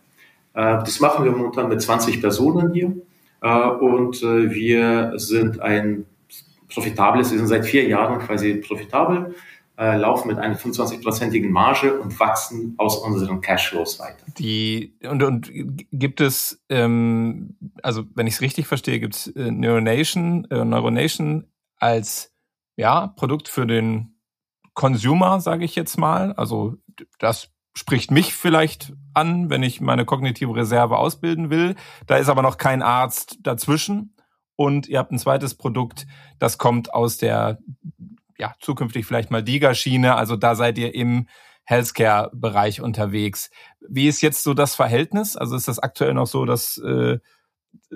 Äh, 0.56 0.80
das 0.80 1.00
machen 1.00 1.26
wir 1.26 1.32
momentan 1.32 1.70
mit 1.70 1.80
20 1.80 2.22
Personen 2.22 2.74
hier. 2.74 2.92
Und 3.42 4.24
wir 4.24 5.20
sind 5.20 5.62
ein 5.62 6.06
profitables, 6.74 7.32
wir 7.32 7.38
sind 7.38 7.48
seit 7.48 7.64
vier 7.64 7.88
Jahren 7.88 8.18
quasi 8.18 8.56
profitabel 8.56 9.36
äh, 9.78 9.98
laufen 9.98 10.28
mit 10.30 10.38
einer 10.38 10.58
25-prozentigen 10.58 11.50
Marge 11.50 12.00
und 12.00 12.20
wachsen 12.20 12.76
aus 12.78 12.98
unseren 12.98 13.42
Cashflows 13.42 14.00
weiter. 14.00 14.24
Die 14.38 14.98
und, 15.04 15.22
und 15.24 15.52
gibt 15.92 16.22
es, 16.22 16.64
ähm, 16.70 17.58
also 17.84 18.04
wenn 18.16 18.28
ich 18.28 18.36
es 18.36 18.42
richtig 18.42 18.68
verstehe, 18.68 19.00
gibt 19.00 19.16
es 19.16 19.28
äh, 19.28 19.52
Neuronation, 19.52 20.46
äh, 20.50 20.64
Neuronation 20.64 21.48
als 21.78 22.34
ja 22.78 23.08
Produkt 23.08 23.48
für 23.48 23.66
den 23.66 24.16
Consumer, 24.74 25.40
sage 25.40 25.66
ich 25.66 25.76
jetzt 25.76 25.98
mal. 25.98 26.34
Also 26.34 26.76
das 27.20 27.50
spricht 27.74 28.12
mich 28.12 28.34
vielleicht 28.34 28.94
an, 29.14 29.50
wenn 29.50 29.64
ich 29.64 29.82
meine 29.82 30.06
kognitive 30.06 30.56
Reserve 30.56 30.98
ausbilden 30.98 31.50
will. 31.50 31.76
Da 32.08 32.18
ist 32.18 32.30
aber 32.30 32.42
noch 32.42 32.58
kein 32.58 32.82
Arzt 32.82 33.40
dazwischen. 33.42 34.16
Und 34.58 34.88
ihr 34.88 35.00
habt 35.00 35.12
ein 35.12 35.20
zweites 35.20 35.56
Produkt, 35.56 36.08
das 36.40 36.58
kommt 36.58 36.94
aus 36.94 37.18
der 37.18 37.60
ja, 38.38 38.54
zukünftig 38.60 39.06
vielleicht 39.06 39.32
mal 39.32 39.44
DIGA-Schiene. 39.44 40.16
Also 40.16 40.36
da 40.36 40.56
seid 40.56 40.78
ihr 40.78 40.94
im 40.94 41.28
Healthcare-Bereich 41.66 42.82
unterwegs. 42.82 43.50
Wie 43.88 44.08
ist 44.08 44.22
jetzt 44.22 44.44
so 44.44 44.54
das 44.54 44.76
Verhältnis? 44.76 45.36
Also 45.36 45.56
ist 45.56 45.68
das 45.68 45.80
aktuell 45.80 46.14
noch 46.14 46.28
so, 46.28 46.46
dass 46.46 46.78
äh, 46.78 47.18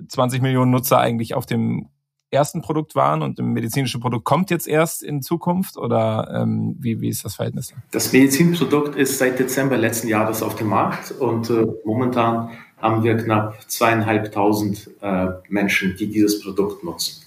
20 0.08 0.42
Millionen 0.42 0.72
Nutzer 0.72 1.00
eigentlich 1.00 1.34
auf 1.34 1.46
dem 1.46 1.90
ersten 2.32 2.62
Produkt 2.62 2.96
waren 2.96 3.22
und 3.22 3.40
im 3.40 3.54
medizinischen 3.54 4.02
Produkt 4.02 4.24
kommt 4.24 4.52
jetzt 4.52 4.68
erst 4.68 5.02
in 5.02 5.22
Zukunft 5.22 5.78
oder 5.78 6.32
ähm, 6.34 6.76
wie, 6.80 7.02
wie 7.02 7.10
ist 7.10 7.26
das 7.26 7.36
Verhältnis? 7.36 7.74
Das 7.92 8.14
Medizinprodukt 8.14 8.96
ist 8.96 9.18
seit 9.18 9.40
Dezember 9.40 9.78
letzten 9.78 10.08
Jahres 10.08 10.44
auf 10.44 10.56
dem 10.56 10.68
Markt 10.68 11.12
und 11.12 11.50
äh, 11.50 11.66
momentan 11.86 12.52
haben 12.78 13.04
wir 13.04 13.18
knapp 13.18 13.60
zweieinhalbtausend 13.68 14.92
äh, 15.02 15.28
Menschen, 15.50 15.96
die 15.98 16.08
dieses 16.08 16.42
Produkt 16.42 16.84
nutzen. 16.84 17.24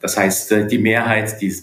Das 0.00 0.16
heißt, 0.16 0.52
äh, 0.52 0.66
die 0.66 0.78
Mehrheit, 0.78 1.40
die 1.40 1.54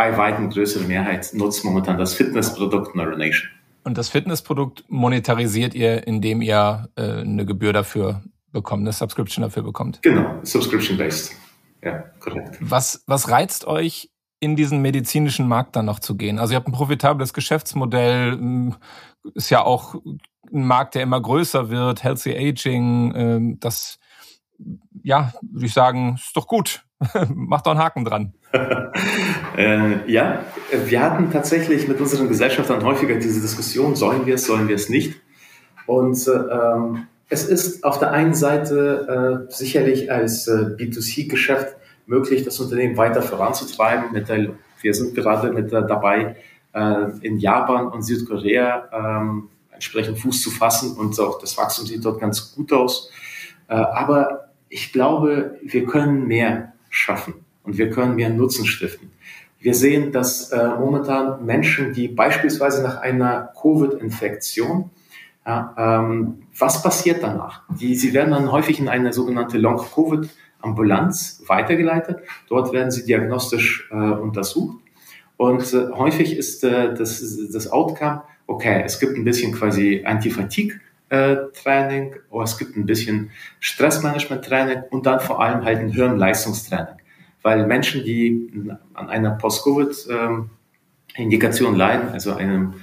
bei 0.00 0.16
weitem 0.16 0.48
größere 0.48 0.84
Mehrheit 0.84 1.28
nutzt 1.34 1.62
momentan 1.62 1.98
das 1.98 2.14
Fitnessprodukt 2.14 2.96
Neuronation. 2.96 3.50
Und 3.84 3.98
das 3.98 4.08
Fitnessprodukt 4.08 4.82
monetarisiert 4.88 5.74
ihr, 5.74 6.06
indem 6.06 6.40
ihr 6.40 6.88
äh, 6.96 7.20
eine 7.20 7.44
Gebühr 7.44 7.74
dafür 7.74 8.22
bekommt, 8.50 8.80
eine 8.80 8.92
Subscription 8.92 9.42
dafür 9.42 9.62
bekommt? 9.62 10.00
Genau, 10.00 10.38
Subscription-based. 10.42 11.36
Ja, 11.84 12.04
korrekt. 12.18 12.56
Was, 12.60 13.04
was 13.06 13.28
reizt 13.28 13.66
euch, 13.66 14.08
in 14.40 14.56
diesen 14.56 14.80
medizinischen 14.80 15.46
Markt 15.46 15.76
dann 15.76 15.84
noch 15.84 15.98
zu 15.98 16.16
gehen? 16.16 16.38
Also 16.38 16.54
ihr 16.54 16.56
habt 16.56 16.68
ein 16.68 16.72
profitables 16.72 17.34
Geschäftsmodell, 17.34 18.72
ist 19.34 19.50
ja 19.50 19.62
auch 19.62 19.96
ein 20.50 20.64
Markt, 20.64 20.94
der 20.94 21.02
immer 21.02 21.20
größer 21.20 21.68
wird, 21.68 22.02
Healthy 22.04 22.34
Aging, 22.38 23.12
ähm, 23.14 23.60
das, 23.60 23.98
ja, 25.02 25.32
würde 25.42 25.66
ich 25.66 25.72
sagen, 25.72 26.14
ist 26.14 26.36
doch 26.36 26.46
gut. 26.46 26.84
Macht 27.34 27.66
doch 27.66 27.72
einen 27.72 27.80
Haken 27.80 28.04
dran. 28.04 28.34
äh, 29.56 30.10
ja, 30.10 30.44
wir 30.84 31.00
hatten 31.00 31.30
tatsächlich 31.30 31.88
mit 31.88 32.00
unseren 32.00 32.28
Gesellschaftern 32.28 32.84
häufiger 32.84 33.14
diese 33.16 33.40
Diskussion, 33.40 33.96
sollen 33.96 34.26
wir 34.26 34.34
es, 34.34 34.46
sollen 34.46 34.68
wir 34.68 34.74
es 34.74 34.88
nicht. 34.88 35.20
Und 35.86 36.28
ähm, 36.28 37.06
es 37.28 37.44
ist 37.44 37.84
auf 37.84 37.98
der 37.98 38.12
einen 38.12 38.34
Seite 38.34 39.46
äh, 39.48 39.52
sicherlich 39.52 40.10
als 40.10 40.46
äh, 40.48 40.76
B2C-Geschäft 40.76 41.76
möglich, 42.06 42.44
das 42.44 42.58
Unternehmen 42.60 42.96
weiter 42.96 43.22
voranzutreiben. 43.22 44.12
Der, 44.24 44.54
wir 44.82 44.94
sind 44.94 45.14
gerade 45.14 45.52
mit 45.52 45.72
der, 45.72 45.82
dabei, 45.82 46.36
äh, 46.72 47.06
in 47.22 47.38
Japan 47.38 47.88
und 47.88 48.02
Südkorea 48.02 48.88
ähm, 48.92 49.48
entsprechend 49.70 50.18
Fuß 50.18 50.42
zu 50.42 50.50
fassen 50.50 50.96
und 50.98 51.18
auch 51.20 51.40
das 51.40 51.56
Wachstum 51.56 51.86
sieht 51.86 52.04
dort 52.04 52.20
ganz 52.20 52.54
gut 52.54 52.72
aus. 52.72 53.10
Äh, 53.68 53.74
aber 53.74 54.49
ich 54.70 54.92
glaube, 54.92 55.58
wir 55.62 55.84
können 55.84 56.26
mehr 56.26 56.72
schaffen 56.88 57.34
und 57.64 57.76
wir 57.76 57.90
können 57.90 58.14
mehr 58.16 58.30
Nutzen 58.30 58.64
stiften. 58.64 59.10
Wir 59.58 59.74
sehen, 59.74 60.10
dass 60.12 60.50
äh, 60.52 60.68
momentan 60.78 61.44
Menschen, 61.44 61.92
die 61.92 62.08
beispielsweise 62.08 62.82
nach 62.82 63.02
einer 63.02 63.52
Covid-Infektion, 63.60 64.90
ja, 65.46 65.74
ähm, 65.76 66.42
was 66.58 66.82
passiert 66.82 67.22
danach? 67.22 67.62
Die, 67.68 67.94
sie 67.94 68.14
werden 68.14 68.30
dann 68.30 68.52
häufig 68.52 68.78
in 68.78 68.88
eine 68.88 69.12
sogenannte 69.12 69.58
Long-Covid-Ambulanz 69.58 71.42
weitergeleitet. 71.46 72.20
Dort 72.48 72.72
werden 72.72 72.90
sie 72.90 73.04
diagnostisch 73.04 73.90
äh, 73.90 73.94
untersucht. 73.94 74.78
Und 75.36 75.74
äh, 75.74 75.90
häufig 75.92 76.36
ist 76.36 76.62
äh, 76.64 76.94
das, 76.94 77.22
das 77.52 77.70
Outcome, 77.72 78.22
okay, 78.46 78.82
es 78.84 79.00
gibt 79.00 79.16
ein 79.16 79.24
bisschen 79.24 79.52
quasi 79.52 80.04
Antifatigue, 80.04 80.80
Training, 81.10 82.14
oder 82.30 82.44
es 82.44 82.56
gibt 82.56 82.76
ein 82.76 82.86
bisschen 82.86 83.32
Stressmanagement-Training 83.58 84.84
und 84.90 85.06
dann 85.06 85.18
vor 85.20 85.42
allem 85.42 85.64
halt 85.64 85.80
ein 85.80 85.90
Hirnleistungstraining. 85.90 86.94
Weil 87.42 87.66
Menschen, 87.66 88.04
die 88.04 88.70
an 88.94 89.08
einer 89.08 89.32
Post-Covid-Indikation 89.32 91.74
leiden, 91.74 92.10
also 92.10 92.34
einem, 92.34 92.74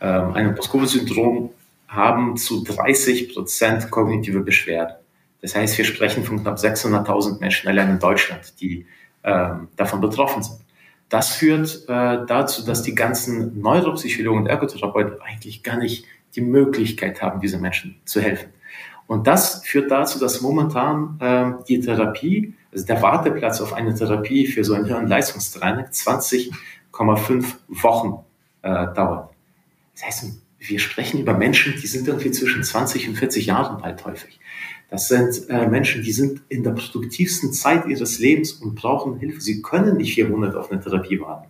ähm, 0.00 0.34
einem 0.34 0.54
Post-Covid-Syndrom, 0.54 1.54
haben 1.88 2.36
zu 2.36 2.62
30 2.64 3.32
Prozent 3.34 3.90
kognitive 3.90 4.40
Beschwerden. 4.40 4.96
Das 5.42 5.54
heißt, 5.54 5.78
wir 5.78 5.84
sprechen 5.84 6.24
von 6.24 6.42
knapp 6.42 6.58
600.000 6.58 7.40
Menschen 7.40 7.68
allein 7.68 7.90
in 7.90 7.98
Deutschland, 7.98 8.60
die 8.60 8.86
ähm, 9.24 9.68
davon 9.76 10.00
betroffen 10.00 10.42
sind. 10.42 10.60
Das 11.08 11.34
führt 11.34 11.84
äh, 11.88 12.18
dazu, 12.26 12.64
dass 12.64 12.82
die 12.82 12.94
ganzen 12.94 13.60
Neuropsychologen 13.60 14.42
und 14.42 14.46
Ergotherapeuten 14.46 15.20
eigentlich 15.22 15.62
gar 15.62 15.76
nicht 15.76 16.04
die 16.34 16.40
Möglichkeit 16.40 17.22
haben, 17.22 17.40
diesen 17.40 17.60
Menschen 17.60 18.00
zu 18.04 18.20
helfen. 18.20 18.50
Und 19.06 19.26
das 19.26 19.64
führt 19.64 19.90
dazu, 19.90 20.20
dass 20.20 20.40
momentan 20.40 21.18
äh, 21.20 21.64
die 21.66 21.80
Therapie, 21.80 22.54
also 22.72 22.86
der 22.86 23.02
Warteplatz 23.02 23.60
auf 23.60 23.72
eine 23.72 23.94
Therapie 23.94 24.46
für 24.46 24.62
so 24.62 24.74
ein 24.74 24.84
Hirnleistungstraining 24.84 25.86
20,5 25.86 27.44
Wochen 27.68 28.24
äh, 28.62 28.86
dauert. 28.94 29.30
Das 29.94 30.04
heißt, 30.04 30.26
wir 30.60 30.78
sprechen 30.78 31.20
über 31.20 31.34
Menschen, 31.34 31.74
die 31.80 31.86
sind 31.86 32.06
irgendwie 32.06 32.30
zwischen 32.30 32.62
20 32.62 33.08
und 33.08 33.16
40 33.16 33.46
Jahren 33.46 33.82
alt 33.82 34.04
häufig. 34.04 34.38
Das 34.90 35.08
sind 35.08 35.48
äh, 35.48 35.66
Menschen, 35.66 36.02
die 36.02 36.12
sind 36.12 36.42
in 36.48 36.62
der 36.62 36.72
produktivsten 36.72 37.52
Zeit 37.52 37.86
ihres 37.86 38.18
Lebens 38.18 38.52
und 38.52 38.74
brauchen 38.74 39.18
Hilfe. 39.18 39.40
Sie 39.40 39.62
können 39.62 39.96
nicht 39.96 40.14
vier 40.14 40.28
Monate 40.28 40.58
auf 40.58 40.70
eine 40.70 40.80
Therapie 40.80 41.20
warten. 41.20 41.48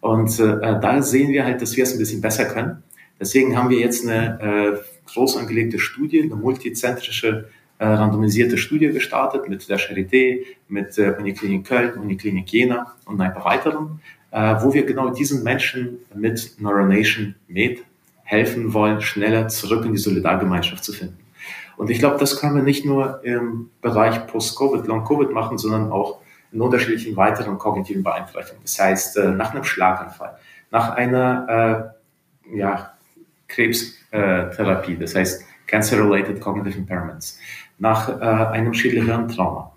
Und 0.00 0.38
äh, 0.40 0.80
da 0.80 1.02
sehen 1.02 1.30
wir 1.30 1.44
halt, 1.44 1.60
dass 1.60 1.76
wir 1.76 1.84
es 1.84 1.92
ein 1.92 1.98
bisschen 1.98 2.22
besser 2.22 2.46
können. 2.46 2.82
Deswegen 3.20 3.56
haben 3.56 3.68
wir 3.68 3.78
jetzt 3.78 4.06
eine 4.08 4.40
äh, 4.40 5.10
groß 5.12 5.36
angelegte 5.36 5.78
Studie, 5.78 6.22
eine 6.22 6.34
multizentrische 6.34 7.50
äh, 7.78 7.84
randomisierte 7.84 8.56
Studie 8.56 8.88
gestartet 8.88 9.48
mit 9.48 9.68
der 9.68 9.78
Charité, 9.78 10.40
mit 10.68 10.96
der 10.96 11.18
Uniklinik 11.18 11.66
Köln, 11.66 11.98
Uniklinik 11.98 12.50
Jena 12.50 12.94
und 13.04 13.20
ein 13.20 13.34
paar 13.34 13.44
weiteren, 13.44 14.00
äh, 14.30 14.56
wo 14.60 14.72
wir 14.72 14.84
genau 14.84 15.10
diesen 15.10 15.42
Menschen 15.44 15.98
mit 16.14 16.56
Neuronation 16.58 17.34
Med 17.46 17.82
helfen 18.22 18.72
wollen, 18.72 19.00
schneller 19.00 19.48
zurück 19.48 19.84
in 19.84 19.92
die 19.92 19.98
Solidargemeinschaft 19.98 20.84
zu 20.84 20.92
finden. 20.92 21.18
Und 21.76 21.90
ich 21.90 21.98
glaube, 21.98 22.18
das 22.18 22.38
können 22.38 22.54
wir 22.54 22.62
nicht 22.62 22.84
nur 22.84 23.20
im 23.24 23.70
Bereich 23.80 24.26
Post-Covid, 24.26 24.86
Long-Covid 24.86 25.32
machen, 25.32 25.58
sondern 25.58 25.90
auch 25.90 26.20
in 26.52 26.60
unterschiedlichen 26.60 27.16
weiteren 27.16 27.58
kognitiven 27.58 28.02
Beeinträchtigungen. 28.02 28.64
Das 28.64 28.78
heißt, 28.78 29.16
äh, 29.16 29.30
nach 29.30 29.52
einem 29.52 29.64
Schlaganfall, 29.64 30.36
nach 30.70 30.90
einer 30.90 31.92
äh, 32.54 32.58
ja, 32.58 32.89
Krebstherapie, 33.50 34.96
das 34.96 35.14
heißt 35.14 35.44
Cancer-Related 35.66 36.40
Cognitive 36.40 36.78
Impairments, 36.78 37.38
nach 37.78 38.08
äh, 38.08 38.22
einem 38.22 38.74
Schädelhirntrauma. 38.74 39.72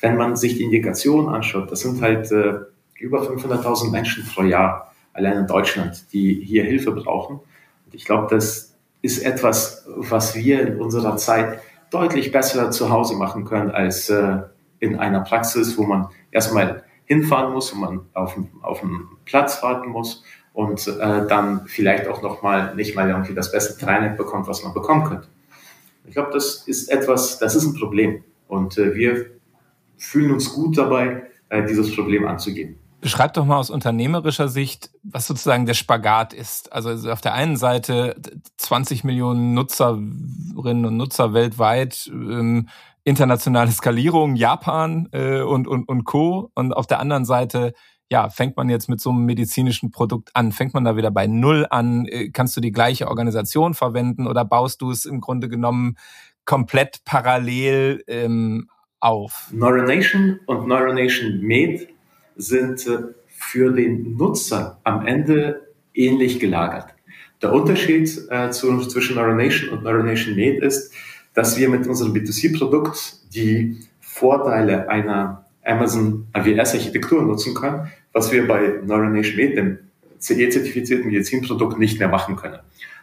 Wenn 0.00 0.16
man 0.16 0.36
sich 0.36 0.56
die 0.56 0.64
Indikationen 0.64 1.28
anschaut, 1.28 1.70
das 1.70 1.80
sind 1.80 2.00
halt 2.00 2.30
äh, 2.30 2.60
über 2.98 3.22
500.000 3.22 3.90
Menschen 3.90 4.24
pro 4.26 4.42
Jahr 4.42 4.94
allein 5.12 5.38
in 5.38 5.46
Deutschland, 5.46 6.12
die 6.12 6.42
hier 6.44 6.64
Hilfe 6.64 6.92
brauchen. 6.92 7.36
Und 7.86 7.94
ich 7.94 8.04
glaube, 8.04 8.28
das 8.34 8.74
ist 9.02 9.24
etwas, 9.24 9.86
was 9.96 10.34
wir 10.34 10.66
in 10.66 10.80
unserer 10.80 11.16
Zeit 11.16 11.60
deutlich 11.90 12.32
besser 12.32 12.70
zu 12.70 12.90
Hause 12.90 13.14
machen 13.14 13.44
können 13.44 13.70
als 13.70 14.10
äh, 14.10 14.38
in 14.80 14.98
einer 14.98 15.20
Praxis, 15.20 15.78
wo 15.78 15.84
man 15.84 16.08
erstmal 16.30 16.82
hinfahren 17.04 17.52
muss, 17.52 17.74
wo 17.74 17.78
man 17.78 18.00
auf, 18.12 18.36
auf 18.62 18.82
Platz 19.24 19.62
warten 19.62 19.90
muss 19.90 20.24
und 20.56 20.88
äh, 20.88 21.26
dann 21.28 21.66
vielleicht 21.66 22.08
auch 22.08 22.22
nochmal 22.22 22.74
nicht 22.74 22.96
mal 22.96 23.10
irgendwie 23.10 23.34
das 23.34 23.52
beste 23.52 23.76
Training 23.76 24.16
bekommt, 24.16 24.48
was 24.48 24.64
man 24.64 24.72
bekommen 24.72 25.04
könnte. 25.04 25.28
Ich 26.06 26.14
glaube, 26.14 26.30
das 26.32 26.66
ist 26.66 26.90
etwas, 26.90 27.38
das 27.38 27.54
ist 27.54 27.66
ein 27.66 27.74
Problem 27.74 28.24
und 28.48 28.78
äh, 28.78 28.94
wir 28.94 29.26
fühlen 29.98 30.32
uns 30.32 30.54
gut 30.54 30.78
dabei, 30.78 31.24
äh, 31.50 31.66
dieses 31.66 31.94
Problem 31.94 32.26
anzugehen. 32.26 32.78
Beschreib 33.02 33.34
doch 33.34 33.44
mal 33.44 33.58
aus 33.58 33.68
unternehmerischer 33.68 34.48
Sicht, 34.48 34.90
was 35.02 35.26
sozusagen 35.26 35.66
der 35.66 35.74
Spagat 35.74 36.32
ist. 36.32 36.72
Also 36.72 37.10
auf 37.10 37.20
der 37.20 37.34
einen 37.34 37.58
Seite 37.58 38.16
20 38.56 39.04
Millionen 39.04 39.52
Nutzerinnen 39.52 40.86
und 40.86 40.96
Nutzer 40.96 41.34
weltweit, 41.34 42.10
ähm, 42.10 42.70
internationale 43.04 43.72
Skalierung, 43.72 44.36
Japan 44.36 45.10
äh, 45.12 45.42
und, 45.42 45.68
und, 45.68 45.86
und 45.86 46.04
Co. 46.04 46.50
Und 46.54 46.72
auf 46.72 46.86
der 46.86 46.98
anderen 46.98 47.26
Seite, 47.26 47.74
ja, 48.10 48.30
fängt 48.30 48.56
man 48.56 48.68
jetzt 48.68 48.88
mit 48.88 49.00
so 49.00 49.10
einem 49.10 49.24
medizinischen 49.24 49.90
Produkt 49.90 50.30
an? 50.34 50.52
Fängt 50.52 50.74
man 50.74 50.84
da 50.84 50.96
wieder 50.96 51.10
bei 51.10 51.26
Null 51.26 51.66
an? 51.68 52.06
Äh, 52.06 52.30
kannst 52.30 52.56
du 52.56 52.60
die 52.60 52.72
gleiche 52.72 53.08
Organisation 53.08 53.74
verwenden 53.74 54.26
oder 54.26 54.44
baust 54.44 54.80
du 54.80 54.90
es 54.90 55.04
im 55.04 55.20
Grunde 55.20 55.48
genommen 55.48 55.96
komplett 56.44 57.04
parallel 57.04 58.04
ähm, 58.06 58.68
auf? 59.00 59.48
Neuronation 59.52 60.40
und 60.46 60.68
Neuronation 60.68 61.40
Med 61.40 61.88
sind 62.36 62.86
äh, 62.86 62.98
für 63.26 63.72
den 63.72 64.16
Nutzer 64.16 64.80
am 64.84 65.06
Ende 65.06 65.66
ähnlich 65.92 66.38
gelagert. 66.38 66.94
Der 67.42 67.52
Unterschied 67.52 68.08
äh, 68.30 68.50
zu, 68.50 68.86
zwischen 68.86 69.16
Neuronation 69.16 69.70
und 69.70 69.82
Neuronation 69.82 70.36
Med 70.36 70.62
ist, 70.62 70.92
dass 71.34 71.58
wir 71.58 71.68
mit 71.68 71.86
unserem 71.86 72.12
B2C-Produkt 72.14 73.34
die 73.34 73.80
Vorteile 74.00 74.88
einer 74.88 75.45
Amazon 75.66 76.26
AWS-Architektur 76.32 77.22
nutzen 77.22 77.54
können, 77.54 77.90
was 78.12 78.32
wir 78.32 78.46
bei 78.46 78.80
Neuronation 78.84 79.36
Med, 79.36 79.56
dem 79.56 79.78
CE-zertifizierten 80.18 81.06
Medizinprodukt, 81.06 81.78
nicht 81.78 81.98
mehr 81.98 82.08
machen 82.08 82.36
können. 82.36 82.60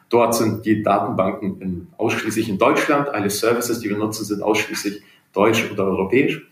Dort 0.09 0.35
sind 0.35 0.65
die 0.65 0.83
Datenbanken 0.83 1.61
in, 1.61 1.87
ausschließlich 1.97 2.49
in 2.49 2.57
Deutschland. 2.57 3.09
Alle 3.09 3.29
Services, 3.29 3.79
die 3.79 3.89
wir 3.89 3.97
nutzen, 3.97 4.25
sind 4.25 4.41
ausschließlich 4.41 5.01
deutsch 5.33 5.71
oder 5.71 5.85
europäisch. 5.85 6.47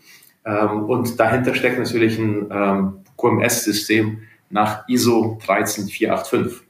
Ähm, 0.45 0.85
und 0.85 1.19
dahinter 1.19 1.53
steckt 1.53 1.77
natürlich 1.77 2.17
ein 2.17 2.47
ähm, 2.51 2.93
QMS-System 3.17 4.23
nach 4.49 4.87
ISO 4.87 5.37
13485. 5.45 6.67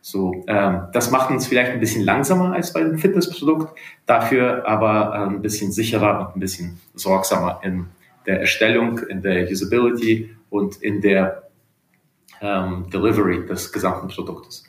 So, 0.00 0.44
ähm, 0.46 0.82
das 0.92 1.10
macht 1.10 1.30
uns 1.30 1.46
vielleicht 1.46 1.72
ein 1.72 1.80
bisschen 1.80 2.04
langsamer 2.04 2.52
als 2.52 2.72
bei 2.72 2.80
einem 2.80 2.98
Fitnessprodukt, 2.98 3.76
dafür 4.06 4.66
aber 4.66 5.14
äh, 5.14 5.34
ein 5.34 5.42
bisschen 5.42 5.72
sicherer 5.72 6.20
und 6.20 6.36
ein 6.36 6.40
bisschen 6.40 6.78
sorgsamer 6.94 7.60
in 7.62 7.86
der 8.28 8.40
Erstellung, 8.40 8.98
in 8.98 9.22
der 9.22 9.50
Usability 9.50 10.36
und 10.50 10.76
in 10.82 11.00
der 11.00 11.48
ähm, 12.42 12.88
Delivery 12.92 13.46
des 13.46 13.72
gesamten 13.72 14.08
Produktes. 14.08 14.64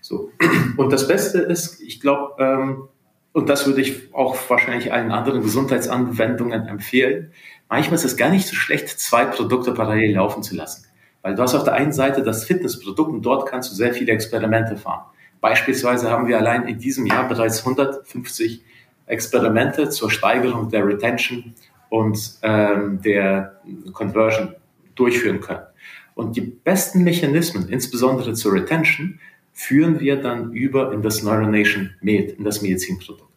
So. 0.00 0.30
Und 0.76 0.92
das 0.92 1.06
Beste 1.06 1.40
ist, 1.40 1.82
ich 1.82 2.00
glaube, 2.00 2.42
ähm, 2.42 2.88
und 3.34 3.48
das 3.48 3.66
würde 3.66 3.80
ich 3.80 4.14
auch 4.14 4.36
wahrscheinlich 4.50 4.92
allen 4.92 5.10
anderen 5.10 5.42
Gesundheitsanwendungen 5.42 6.68
empfehlen, 6.68 7.32
manchmal 7.68 7.94
ist 7.94 8.04
es 8.04 8.18
gar 8.18 8.28
nicht 8.28 8.46
so 8.46 8.54
schlecht, 8.54 8.88
zwei 8.88 9.24
Produkte 9.24 9.72
parallel 9.72 10.14
laufen 10.14 10.42
zu 10.42 10.54
lassen. 10.54 10.86
Weil 11.22 11.34
du 11.34 11.42
hast 11.42 11.54
auf 11.54 11.64
der 11.64 11.72
einen 11.72 11.92
Seite 11.92 12.22
das 12.22 12.44
Fitnessprodukt 12.44 13.10
und 13.10 13.22
dort 13.22 13.48
kannst 13.48 13.70
du 13.70 13.74
sehr 13.74 13.94
viele 13.94 14.12
Experimente 14.12 14.76
fahren. 14.76 15.06
Beispielsweise 15.40 16.10
haben 16.10 16.28
wir 16.28 16.36
allein 16.36 16.68
in 16.68 16.78
diesem 16.78 17.06
Jahr 17.06 17.26
bereits 17.26 17.60
150 17.60 18.62
Experimente 19.06 19.88
zur 19.88 20.10
Steigerung 20.10 20.68
der 20.68 20.86
Retention 20.86 21.54
und 21.92 22.38
ähm, 22.40 23.02
der 23.02 23.60
Conversion 23.92 24.54
durchführen 24.94 25.42
können. 25.42 25.66
Und 26.14 26.36
die 26.36 26.40
besten 26.40 27.04
Mechanismen, 27.04 27.68
insbesondere 27.68 28.32
zur 28.32 28.54
Retention, 28.54 29.20
führen 29.52 30.00
wir 30.00 30.16
dann 30.16 30.54
über 30.54 30.94
in 30.94 31.02
das 31.02 31.22
Neuronation 31.22 31.90
Med, 32.00 32.38
in 32.38 32.44
das 32.44 32.62
Medizinprodukt. 32.62 33.30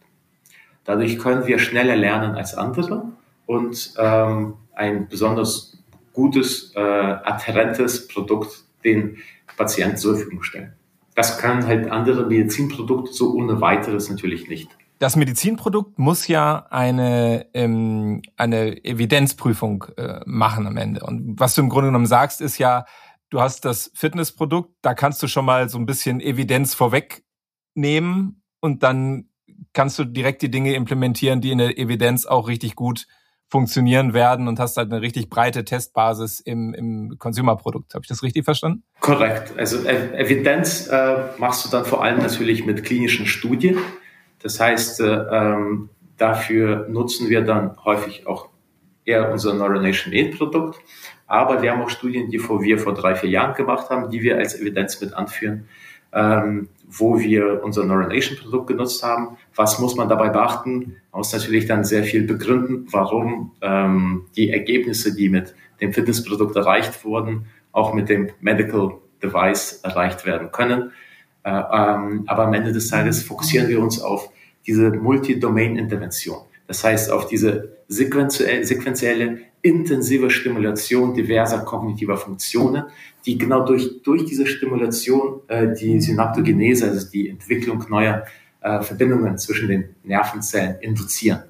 Dadurch 0.86 1.20
können 1.20 1.46
wir 1.48 1.60
schneller 1.60 1.98
lernen 1.98 2.36
als 2.36 2.54
andere 2.54 3.12
und 3.46 3.94
ähm, 3.98 4.54
ein 4.74 5.10
besonders 5.10 5.78
gutes, 6.14 6.72
äh, 6.76 6.80
adherentes 6.80 8.08
Produkt 8.08 8.64
den 8.86 9.18
Patienten 9.58 9.98
zur 9.98 10.16
Verfügung 10.16 10.44
stellen. 10.44 10.72
Das 11.14 11.40
können 11.40 11.68
halt 11.68 11.92
andere 11.92 12.26
Medizinprodukte 12.26 13.12
so 13.12 13.34
ohne 13.34 13.60
weiteres 13.60 14.10
natürlich 14.10 14.48
nicht. 14.48 14.70
Das 15.00 15.16
Medizinprodukt 15.16 16.00
muss 16.00 16.28
ja 16.28 16.68
eine, 16.70 17.48
ähm, 17.54 18.22
eine 18.38 18.84
Evidenzprüfung 18.84 19.86
äh, 19.98 20.22
machen 20.26 20.68
am 20.68 20.78
Ende. 20.78 21.04
Und 21.04 21.40
was 21.40 21.56
du 21.56 21.62
im 21.62 21.70
Grunde 21.70 21.90
genommen 21.90 22.06
sagst, 22.06 22.40
ist 22.40 22.58
ja, 22.58 22.86
du 23.30 23.42
hast 23.42 23.66
das 23.66 23.92
Fitnessprodukt, 23.94 24.74
da 24.82 24.94
kannst 24.94 25.22
du 25.22 25.28
schon 25.28 25.46
mal 25.46 25.70
so 25.70 25.78
ein 25.78 25.86
bisschen 25.86 26.22
Evidenz 26.22 26.74
vorwegnehmen 26.74 28.42
und 28.62 28.84
dann 28.84 29.30
kannst 29.74 30.00
du 30.00 30.06
direkt 30.06 30.42
die 30.42 30.52
Dinge 30.52 30.74
implementieren, 30.74 31.42
die 31.42 31.52
in 31.52 31.58
der 31.58 31.78
Evidenz 31.78 32.26
auch 32.26 32.48
richtig 32.48 32.76
gut 32.76 33.08
funktionieren 33.48 34.14
werden 34.14 34.48
und 34.48 34.60
hast 34.60 34.78
halt 34.78 34.92
eine 34.92 35.02
richtig 35.02 35.30
breite 35.30 35.64
Testbasis 35.64 36.40
im, 36.40 36.74
im 36.74 37.18
Consumer-Produkt. 37.20 37.94
Habe 37.94 38.04
ich 38.04 38.08
das 38.08 38.24
richtig 38.24 38.44
verstanden? 38.44 38.84
Korrekt. 39.02 39.54
Also 39.58 39.86
Evidenz 39.86 40.88
äh, 40.88 41.18
machst 41.38 41.66
du 41.66 41.70
dann 41.70 41.86
vor 41.86 42.04
allem 42.04 42.20
natürlich 42.20 42.66
mit 42.66 42.84
klinischen 42.84 43.28
Studien. 43.28 43.78
Das 44.46 44.60
heißt, 44.60 45.00
äh, 45.00 45.06
ähm, 45.32 45.90
dafür 46.18 46.88
nutzen 46.88 47.30
wir 47.30 47.42
dann 47.42 47.84
häufig 47.84 48.28
auch 48.28 48.50
eher 49.04 49.32
unser 49.32 49.56
Neuronation 49.56 50.14
Aid 50.14 50.38
Produkt. 50.38 50.78
Aber 51.26 51.64
wir 51.64 51.72
haben 51.72 51.82
auch 51.82 51.90
Studien, 51.90 52.30
die 52.30 52.38
wir 52.40 52.78
vor 52.78 52.94
drei, 52.94 53.16
vier 53.16 53.32
Jahren 53.32 53.56
gemacht 53.56 53.90
haben, 53.90 54.12
die 54.12 54.22
wir 54.22 54.38
als 54.38 54.62
Evidenz 54.62 55.02
mit 55.02 55.16
anführen, 55.16 55.68
ähm, 56.14 56.70
wo 56.88 57.18
wir 57.18 57.64
unser 57.64 57.86
Neuronation 57.86 58.38
Produkt 58.38 58.68
genutzt 58.68 59.02
haben. 59.02 59.38
Was 59.56 59.80
muss 59.80 59.96
man 59.96 60.10
dabei 60.10 60.30
beachten? 60.30 60.98
Man 61.12 61.22
muss 61.22 61.34
natürlich 61.34 61.66
dann 61.66 61.84
sehr 61.84 62.04
viel 62.04 62.28
begründen, 62.28 62.86
warum 62.92 63.54
ähm, 63.62 64.28
die 64.36 64.52
Ergebnisse, 64.52 65.16
die 65.16 65.30
mit 65.30 65.56
dem 65.82 65.92
Fitnessprodukt 65.92 66.56
erreicht 66.56 67.04
wurden, 67.04 67.48
auch 67.72 67.96
mit 67.96 68.10
dem 68.10 68.30
Medical 68.42 69.00
Device 69.24 69.80
erreicht 69.82 70.24
werden 70.28 70.52
können. 70.52 70.92
Äh, 71.44 71.50
aber 71.50 72.44
am 72.44 72.54
Ende 72.54 72.74
des 72.74 72.90
Tages 72.90 73.24
fokussieren 73.24 73.70
wir 73.70 73.82
uns 73.82 74.00
auf 74.00 74.30
diese 74.66 74.92
Multi-Domain-Intervention. 74.92 76.38
Das 76.68 76.84
heißt, 76.84 77.12
auf 77.12 77.28
diese 77.28 77.76
sequenzielle, 77.88 79.40
intensive 79.62 80.30
Stimulation 80.30 81.14
diverser 81.14 81.60
kognitiver 81.60 82.18
Funktionen, 82.18 82.84
die 83.26 83.38
genau 83.38 83.66
durch, 83.66 84.04
durch 84.04 84.26
diese 84.26 84.46
Stimulation 84.46 85.42
äh, 85.48 85.74
die 85.74 86.00
Synaptogenese, 86.00 86.88
also 86.88 87.10
die 87.10 87.30
Entwicklung 87.30 87.84
neuer 87.90 88.26
äh, 88.62 88.82
Verbindungen 88.82 89.38
zwischen 89.38 89.68
den 89.68 89.96
Nervenzellen 90.04 90.78
induzieren. 90.82 91.44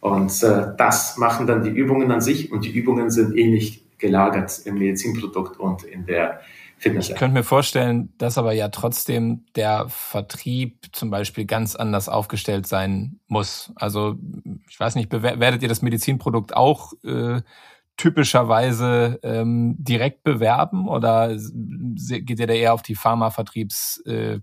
Und 0.00 0.42
äh, 0.42 0.72
das 0.76 1.16
machen 1.16 1.46
dann 1.46 1.62
die 1.62 1.70
Übungen 1.70 2.10
an 2.10 2.20
sich 2.20 2.52
und 2.52 2.64
die 2.66 2.70
Übungen 2.70 3.10
sind 3.10 3.34
ähnlich 3.36 3.82
gelagert 3.96 4.60
im 4.66 4.74
Medizinprodukt 4.74 5.58
und 5.58 5.84
in 5.84 6.04
der 6.04 6.40
Fitness. 6.84 7.08
Ich 7.08 7.16
könnte 7.16 7.34
mir 7.34 7.42
vorstellen, 7.42 8.12
dass 8.18 8.38
aber 8.38 8.52
ja 8.52 8.68
trotzdem 8.68 9.46
der 9.56 9.86
Vertrieb 9.88 10.86
zum 10.92 11.10
Beispiel 11.10 11.46
ganz 11.46 11.74
anders 11.74 12.08
aufgestellt 12.08 12.66
sein 12.66 13.18
muss. 13.26 13.72
Also 13.74 14.16
ich 14.68 14.78
weiß 14.78 14.94
nicht, 14.94 15.10
werdet 15.10 15.62
ihr 15.62 15.68
das 15.68 15.82
Medizinprodukt 15.82 16.54
auch 16.54 16.92
äh, 17.02 17.40
typischerweise 17.96 19.18
ähm, 19.22 19.76
direkt 19.78 20.24
bewerben 20.24 20.88
oder 20.88 21.34
geht 21.34 22.38
ihr 22.38 22.46
da 22.46 22.52
eher 22.52 22.74
auf 22.74 22.82
die 22.82 22.96
Pharmavertriebsschiene 22.96 24.42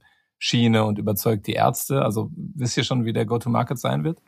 äh, 0.77 0.81
und 0.81 0.97
überzeugt 0.97 1.45
die 1.47 1.53
Ärzte? 1.53 2.01
Also 2.01 2.31
wisst 2.35 2.75
ihr 2.77 2.83
schon, 2.83 3.05
wie 3.05 3.13
der 3.13 3.25
Go-to-Market 3.25 3.77
sein 3.77 4.03
wird? 4.03 4.19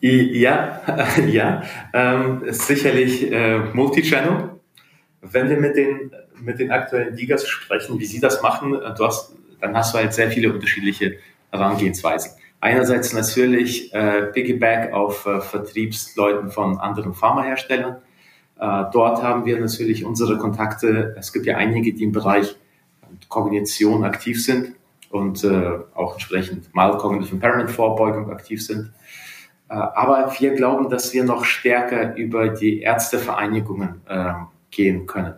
Ja, 0.00 0.80
ja, 1.26 1.62
ähm, 1.92 2.42
sicherlich 2.48 3.30
äh, 3.30 3.58
Multichannel. 3.72 4.60
Wenn 5.20 5.50
wir 5.50 5.58
mit 5.58 5.76
den, 5.76 6.10
mit 6.42 6.58
den 6.58 6.70
aktuellen 6.70 7.16
Ligas 7.16 7.46
sprechen, 7.46 7.98
wie 7.98 8.06
sie 8.06 8.20
das 8.20 8.42
machen, 8.42 8.74
äh, 8.74 8.94
du 8.94 9.06
hast, 9.06 9.34
dann 9.60 9.76
hast 9.76 9.94
du 9.94 9.98
halt 9.98 10.12
sehr 10.12 10.30
viele 10.30 10.52
unterschiedliche 10.52 11.16
Herangehensweisen. 11.50 12.32
Einerseits 12.60 13.12
natürlich 13.12 13.92
äh, 13.94 14.22
Piggyback 14.26 14.92
auf 14.92 15.26
äh, 15.26 15.40
Vertriebsleuten 15.40 16.50
von 16.50 16.78
anderen 16.78 17.14
Pharmaherstellern. 17.14 17.96
Äh, 18.58 18.84
dort 18.92 19.22
haben 19.22 19.46
wir 19.46 19.58
natürlich 19.58 20.04
unsere 20.04 20.36
Kontakte. 20.36 21.14
Es 21.18 21.32
gibt 21.32 21.46
ja 21.46 21.56
einige, 21.56 21.94
die 21.94 22.04
im 22.04 22.12
Bereich 22.12 22.56
Kognition 23.28 24.04
aktiv 24.04 24.44
sind 24.44 24.74
und 25.10 25.42
äh, 25.44 25.78
auch 25.94 26.14
entsprechend 26.14 26.74
Mild 26.74 26.98
Cognitive 26.98 27.34
Impairment 27.34 27.70
Vorbeugung 27.70 28.30
aktiv 28.30 28.64
sind. 28.64 28.92
Äh, 29.68 29.74
aber 29.74 30.34
wir 30.38 30.54
glauben, 30.54 30.90
dass 30.90 31.12
wir 31.12 31.24
noch 31.24 31.44
stärker 31.44 32.14
über 32.16 32.48
die 32.48 32.80
Ärztevereinigungen 32.80 34.02
äh, 34.06 34.32
gehen 34.70 35.06
können. 35.06 35.34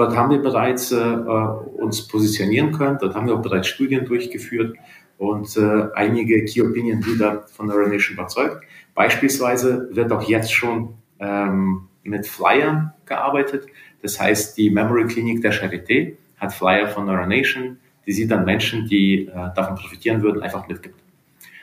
Dort 0.00 0.16
haben 0.16 0.30
wir 0.30 0.40
bereits 0.40 0.92
äh, 0.92 0.96
uns 0.96 2.08
positionieren 2.08 2.72
können, 2.72 2.96
dort 2.98 3.14
haben 3.14 3.26
wir 3.26 3.34
auch 3.34 3.42
bereits 3.42 3.68
Studien 3.68 4.06
durchgeführt 4.06 4.74
und 5.18 5.54
äh, 5.58 5.88
einige 5.94 6.42
Key 6.46 6.62
Opinion 6.62 7.02
Leader 7.02 7.44
von 7.48 7.66
Neuronation 7.66 8.14
überzeugt. 8.14 8.64
Beispielsweise 8.94 9.90
wird 9.92 10.10
auch 10.10 10.22
jetzt 10.22 10.54
schon 10.54 10.94
ähm, 11.18 11.82
mit 12.02 12.26
Flyern 12.26 12.94
gearbeitet. 13.04 13.66
Das 14.00 14.18
heißt, 14.18 14.56
die 14.56 14.70
Memory 14.70 15.06
Klinik 15.06 15.42
der 15.42 15.52
Charité 15.52 16.14
hat 16.38 16.54
Flyer 16.54 16.88
von 16.88 17.04
Neuronation, 17.04 17.76
die 18.06 18.12
sie 18.12 18.26
dann 18.26 18.46
Menschen, 18.46 18.88
die 18.88 19.26
äh, 19.26 19.32
davon 19.54 19.74
profitieren 19.74 20.22
würden, 20.22 20.42
einfach 20.42 20.66
mitgibt. 20.66 20.98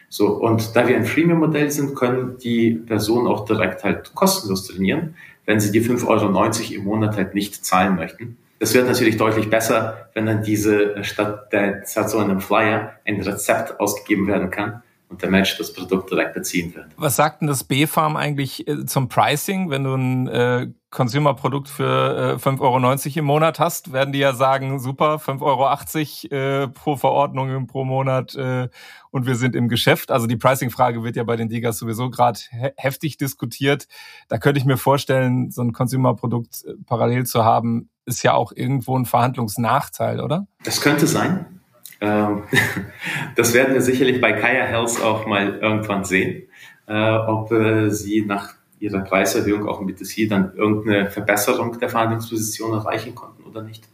So, 0.09 0.27
und 0.27 0.75
da 0.75 0.87
wir 0.87 0.95
ein 0.95 1.05
Freemium-Modell 1.05 1.71
sind, 1.71 1.95
können 1.95 2.37
die 2.37 2.73
Personen 2.85 3.25
auch 3.25 3.45
direkt 3.45 3.83
halt 3.83 4.13
kostenlos 4.13 4.67
trainieren, 4.67 5.15
wenn 5.47 5.59
sie 5.59 5.71
die 5.71 5.81
5,90 5.81 6.05
Euro 6.07 6.73
im 6.75 6.83
Monat 6.83 7.15
halt 7.17 7.33
nicht 7.33 7.65
zahlen 7.65 7.95
möchten. 7.95 8.37
Das 8.59 8.73
wird 8.73 8.87
natürlich 8.87 9.17
deutlich 9.17 9.49
besser, 9.49 10.09
wenn 10.13 10.25
dann 10.25 10.43
diese 10.43 11.03
statt 11.03 11.51
der 11.51 11.83
statt 11.87 12.09
so 12.09 12.19
einem 12.19 12.41
Flyer 12.41 12.91
ein 13.05 13.21
Rezept 13.21 13.79
ausgegeben 13.79 14.27
werden 14.27 14.49
kann 14.49 14.83
und 15.09 15.21
der 15.21 15.29
Mensch 15.29 15.57
das 15.57 15.73
Produkt 15.73 16.11
direkt 16.11 16.33
beziehen 16.33 16.75
wird. 16.75 16.87
Was 16.97 17.15
sagt 17.15 17.41
denn 17.41 17.47
das 17.47 17.63
B-Farm 17.63 18.17
eigentlich 18.17 18.67
äh, 18.67 18.85
zum 18.85 19.09
Pricing? 19.09 19.69
Wenn 19.69 19.83
du 19.83 19.93
ein 19.93 20.27
äh, 20.27 20.67
Consumer-Produkt 20.97 21.69
für 21.69 22.39
äh, 22.43 22.49
5,90 22.49 22.59
Euro 22.59 23.19
im 23.19 23.25
Monat 23.25 23.59
hast, 23.59 23.93
werden 23.93 24.11
die 24.11 24.17
ja 24.17 24.33
sagen, 24.33 24.79
super, 24.79 25.17
5,80 25.17 26.31
Euro 26.31 26.63
äh, 26.63 26.67
pro 26.69 26.95
Verordnung 26.95 27.67
pro 27.67 27.85
Monat 27.85 28.33
äh, 28.33 28.67
und 29.11 29.27
wir 29.27 29.35
sind 29.35 29.55
im 29.55 29.69
Geschäft. 29.69 30.09
Also 30.09 30.25
die 30.25 30.37
Pricing-Frage 30.37 31.03
wird 31.03 31.15
ja 31.15 31.23
bei 31.23 31.35
den 31.35 31.49
Digas 31.49 31.77
sowieso 31.77 32.09
gerade 32.09 32.39
he 32.49 32.69
heftig 32.77 33.17
diskutiert. 33.17 33.87
Da 34.27 34.39
könnte 34.39 34.59
ich 34.59 34.65
mir 34.65 34.77
vorstellen, 34.77 35.51
so 35.51 35.61
ein 35.61 35.71
Consumer-Produkt 35.71 36.65
äh, 36.65 36.73
parallel 36.87 37.27
zu 37.27 37.45
haben, 37.45 37.89
ist 38.05 38.23
ja 38.23 38.33
auch 38.33 38.51
irgendwo 38.51 38.97
ein 38.97 39.05
Verhandlungsnachteil, 39.05 40.19
oder? 40.19 40.47
Das 40.63 40.81
könnte 40.81 41.05
sein. 41.05 41.61
Ähm, 42.01 42.41
das 43.35 43.53
werden 43.53 43.75
wir 43.75 43.81
sicherlich 43.81 44.19
bei 44.19 44.33
Kaya 44.33 44.65
Health 44.65 44.99
auch 45.03 45.27
mal 45.27 45.59
irgendwann 45.59 46.05
sehen, 46.05 46.49
äh, 46.87 47.17
ob 47.17 47.51
äh, 47.51 47.91
sie 47.91 48.25
nach 48.25 48.56
ihrer 48.79 49.01
Preiserhöhung 49.01 49.67
auch 49.67 49.81
mit 49.81 50.05
C 50.05 50.27
dann 50.27 50.53
irgendeine 50.55 51.09
Verbesserung 51.09 51.77
der 51.79 51.89
Verhandlungsposition 51.89 52.73
erreichen 52.73 53.15
konnten 53.15 53.43
oder 53.43 53.63
nicht. 53.63 53.87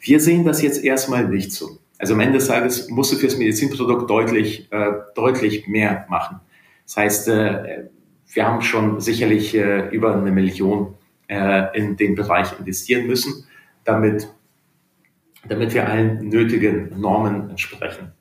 Wir 0.00 0.20
sehen 0.20 0.44
das 0.44 0.62
jetzt 0.62 0.84
erstmal 0.84 1.28
nicht 1.28 1.52
so. 1.52 1.78
Also 1.98 2.14
am 2.14 2.20
Ende 2.20 2.38
des 2.38 2.48
Tages 2.48 2.88
musst 2.88 3.12
du 3.12 3.16
fürs 3.16 3.36
Medizinprodukt 3.36 4.08
deutlich, 4.08 4.70
äh, 4.72 4.92
deutlich 5.14 5.66
mehr 5.68 6.06
machen. 6.08 6.40
Das 6.86 6.96
heißt, 6.96 7.28
äh, 7.28 7.88
wir 8.32 8.46
haben 8.46 8.62
schon 8.62 9.00
sicherlich 9.00 9.54
äh, 9.54 9.88
über 9.90 10.14
eine 10.14 10.30
Million 10.30 10.94
äh, 11.28 11.76
in 11.76 11.96
den 11.96 12.14
Bereich 12.14 12.58
investieren 12.58 13.06
müssen, 13.06 13.44
damit 13.84 14.28
damit 15.44 15.74
wir 15.74 15.88
allen 15.88 16.28
nötigen 16.28 17.00
Normen 17.00 17.50
entsprechen. 17.50 18.12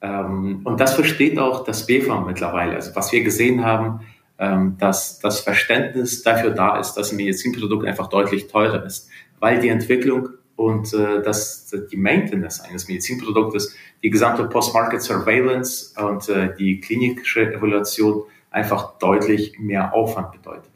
Ähm, 0.00 0.60
und 0.64 0.80
das 0.80 0.94
versteht 0.94 1.38
auch 1.38 1.64
das 1.64 1.86
BFAM 1.86 2.26
mittlerweile. 2.26 2.74
Also 2.74 2.94
was 2.94 3.12
wir 3.12 3.22
gesehen 3.22 3.64
haben, 3.64 4.00
ähm, 4.38 4.76
dass 4.78 5.20
das 5.20 5.40
Verständnis 5.40 6.22
dafür 6.22 6.50
da 6.50 6.78
ist, 6.78 6.94
dass 6.94 7.12
ein 7.12 7.16
Medizinprodukt 7.16 7.86
einfach 7.86 8.08
deutlich 8.08 8.48
teurer 8.48 8.84
ist, 8.84 9.08
weil 9.38 9.60
die 9.60 9.68
Entwicklung 9.68 10.30
und 10.56 10.92
äh, 10.94 11.22
das, 11.22 11.72
die 11.90 11.96
Maintenance 11.96 12.60
eines 12.60 12.88
Medizinproduktes, 12.88 13.74
die 14.02 14.10
gesamte 14.10 14.44
Post-Market 14.44 15.02
Surveillance 15.02 15.94
und 16.00 16.28
äh, 16.28 16.54
die 16.54 16.80
klinische 16.80 17.52
Evaluation 17.52 18.24
einfach 18.50 18.98
deutlich 18.98 19.58
mehr 19.58 19.94
Aufwand 19.94 20.32
bedeutet. 20.32 20.70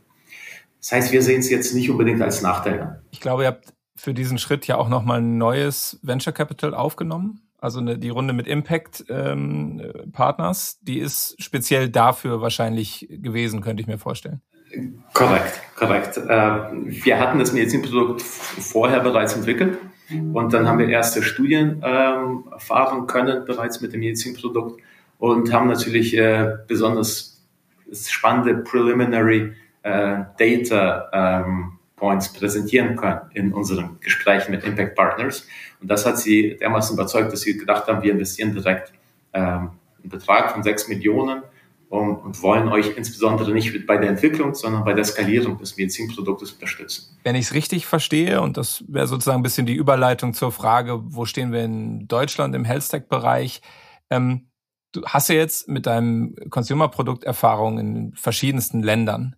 Das 0.80 0.92
heißt, 0.92 1.12
wir 1.12 1.22
sehen 1.22 1.40
es 1.40 1.50
jetzt 1.50 1.74
nicht 1.74 1.90
unbedingt 1.90 2.22
als 2.22 2.42
Nachteil 2.42 2.80
an. 2.80 3.00
Ich 3.10 3.20
glaube, 3.20 3.42
ihr 3.42 3.48
habt 3.48 3.74
für 3.96 4.14
diesen 4.14 4.38
Schritt 4.38 4.66
ja 4.66 4.76
auch 4.76 4.88
nochmal 4.88 5.20
ein 5.20 5.38
neues 5.38 5.98
Venture 6.02 6.32
Capital 6.32 6.74
aufgenommen. 6.74 7.47
Also 7.60 7.80
eine, 7.80 7.98
die 7.98 8.08
Runde 8.08 8.32
mit 8.32 8.46
Impact 8.46 9.04
ähm, 9.08 9.82
Partners, 10.12 10.78
die 10.80 10.98
ist 11.00 11.34
speziell 11.42 11.88
dafür 11.88 12.40
wahrscheinlich 12.40 13.08
gewesen, 13.10 13.60
könnte 13.60 13.80
ich 13.80 13.88
mir 13.88 13.98
vorstellen. 13.98 14.40
Korrekt, 15.12 15.60
korrekt. 15.74 16.16
Äh, 16.18 16.22
wir 16.28 17.18
hatten 17.18 17.38
das 17.38 17.52
Medizinprodukt 17.52 18.22
vorher 18.22 19.00
bereits 19.00 19.34
entwickelt 19.34 19.78
und 20.10 20.52
dann 20.52 20.68
haben 20.68 20.78
wir 20.78 20.88
erste 20.88 21.22
Studien 21.22 21.82
ähm, 21.84 22.44
erfahren 22.50 23.06
können 23.06 23.44
bereits 23.44 23.80
mit 23.80 23.92
dem 23.92 24.00
Medizinprodukt 24.00 24.80
und 25.18 25.52
haben 25.52 25.68
natürlich 25.68 26.16
äh, 26.16 26.56
besonders 26.66 27.42
spannende 27.92 28.54
Preliminary 28.54 29.52
äh, 29.82 30.18
Data 30.38 31.08
ähm, 31.12 31.77
Points 31.98 32.32
präsentieren 32.32 32.96
können 32.96 33.20
in 33.34 33.52
unseren 33.52 33.98
Gesprächen 34.00 34.52
mit 34.52 34.64
Impact 34.64 34.96
Partners. 34.96 35.46
Und 35.80 35.90
das 35.90 36.06
hat 36.06 36.18
sie 36.18 36.56
dermaßen 36.56 36.94
überzeugt, 36.94 37.32
dass 37.32 37.42
sie 37.42 37.56
gedacht 37.56 37.86
haben, 37.86 38.02
wir 38.02 38.12
investieren 38.12 38.52
direkt 38.52 38.92
ähm, 39.32 39.70
einen 40.02 40.10
Betrag 40.10 40.52
von 40.52 40.62
sechs 40.62 40.88
Millionen 40.88 41.42
um, 41.88 42.16
und 42.16 42.42
wollen 42.42 42.68
euch 42.68 42.96
insbesondere 42.96 43.52
nicht 43.52 43.86
bei 43.86 43.96
der 43.96 44.10
Entwicklung, 44.10 44.54
sondern 44.54 44.84
bei 44.84 44.92
der 44.92 45.04
Skalierung 45.04 45.58
des 45.58 45.76
Medizinproduktes 45.76 46.52
unterstützen. 46.52 47.16
Wenn 47.24 47.34
ich 47.34 47.46
es 47.46 47.54
richtig 47.54 47.86
verstehe, 47.86 48.40
und 48.40 48.56
das 48.56 48.84
wäre 48.88 49.06
sozusagen 49.06 49.40
ein 49.40 49.42
bisschen 49.42 49.66
die 49.66 49.74
Überleitung 49.74 50.34
zur 50.34 50.52
Frage, 50.52 51.00
wo 51.02 51.24
stehen 51.24 51.52
wir 51.52 51.64
in 51.64 52.06
Deutschland 52.06 52.54
im 52.54 52.64
Health-Tech-Bereich? 52.64 53.62
Ähm, 54.10 54.50
du 54.92 55.02
hast 55.06 55.28
ja 55.28 55.36
jetzt 55.36 55.68
mit 55.68 55.86
deinem 55.86 56.34
Consumer-Produkt 56.50 57.24
Erfahrung 57.24 57.78
in 57.78 58.12
verschiedensten 58.14 58.82
Ländern 58.82 59.36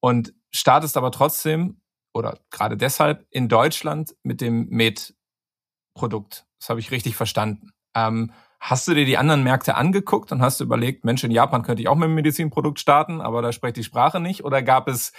und 0.00 0.32
startest 0.50 0.96
aber 0.96 1.10
trotzdem 1.10 1.80
oder 2.12 2.38
gerade 2.50 2.76
deshalb 2.76 3.26
in 3.30 3.48
Deutschland 3.48 4.14
mit 4.22 4.40
dem 4.40 4.68
Med-Produkt. 4.68 6.46
Das 6.58 6.68
habe 6.68 6.80
ich 6.80 6.90
richtig 6.90 7.16
verstanden. 7.16 7.70
Ähm, 7.94 8.32
hast 8.60 8.86
du 8.86 8.94
dir 8.94 9.04
die 9.04 9.16
anderen 9.16 9.42
Märkte 9.42 9.74
angeguckt 9.74 10.32
und 10.32 10.42
hast 10.42 10.60
du 10.60 10.64
überlegt, 10.64 11.04
Mensch, 11.04 11.24
in 11.24 11.30
Japan 11.30 11.62
könnte 11.62 11.82
ich 11.82 11.88
auch 11.88 11.96
mit 11.96 12.04
einem 12.04 12.14
Medizinprodukt 12.14 12.78
starten, 12.78 13.20
aber 13.20 13.42
da 13.42 13.52
spricht 13.52 13.76
die 13.76 13.84
Sprache 13.84 14.20
nicht? 14.20 14.44
Oder 14.44 14.62
gab 14.62 14.88
es 14.88 15.12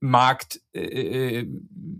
Markt, 0.00 0.60
äh, 0.72 1.40
äh 1.40 1.46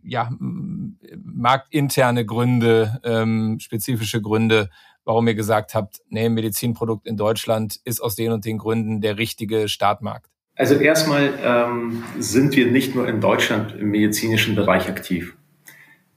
ja, 0.03 0.31
marktinterne 0.38 2.24
Gründe, 2.24 3.01
ähm, 3.05 3.59
spezifische 3.61 4.22
Gründe, 4.22 4.70
warum 5.05 5.27
ihr 5.27 5.35
gesagt 5.35 5.74
habt, 5.74 6.01
nee, 6.09 6.29
Medizinprodukt 6.29 7.07
in 7.07 7.16
Deutschland 7.16 7.81
ist 7.85 8.01
aus 8.01 8.14
den 8.14 8.33
und 8.33 8.44
den 8.44 8.59
Gründen 8.59 9.01
der 9.01 9.18
richtige 9.18 9.68
Startmarkt? 9.68 10.31
Also 10.58 10.74
erstmal 10.74 11.34
ähm, 11.40 12.02
sind 12.18 12.56
wir 12.56 12.66
nicht 12.66 12.96
nur 12.96 13.06
in 13.06 13.20
Deutschland 13.20 13.76
im 13.78 13.92
medizinischen 13.92 14.56
Bereich 14.56 14.88
aktiv. 14.88 15.36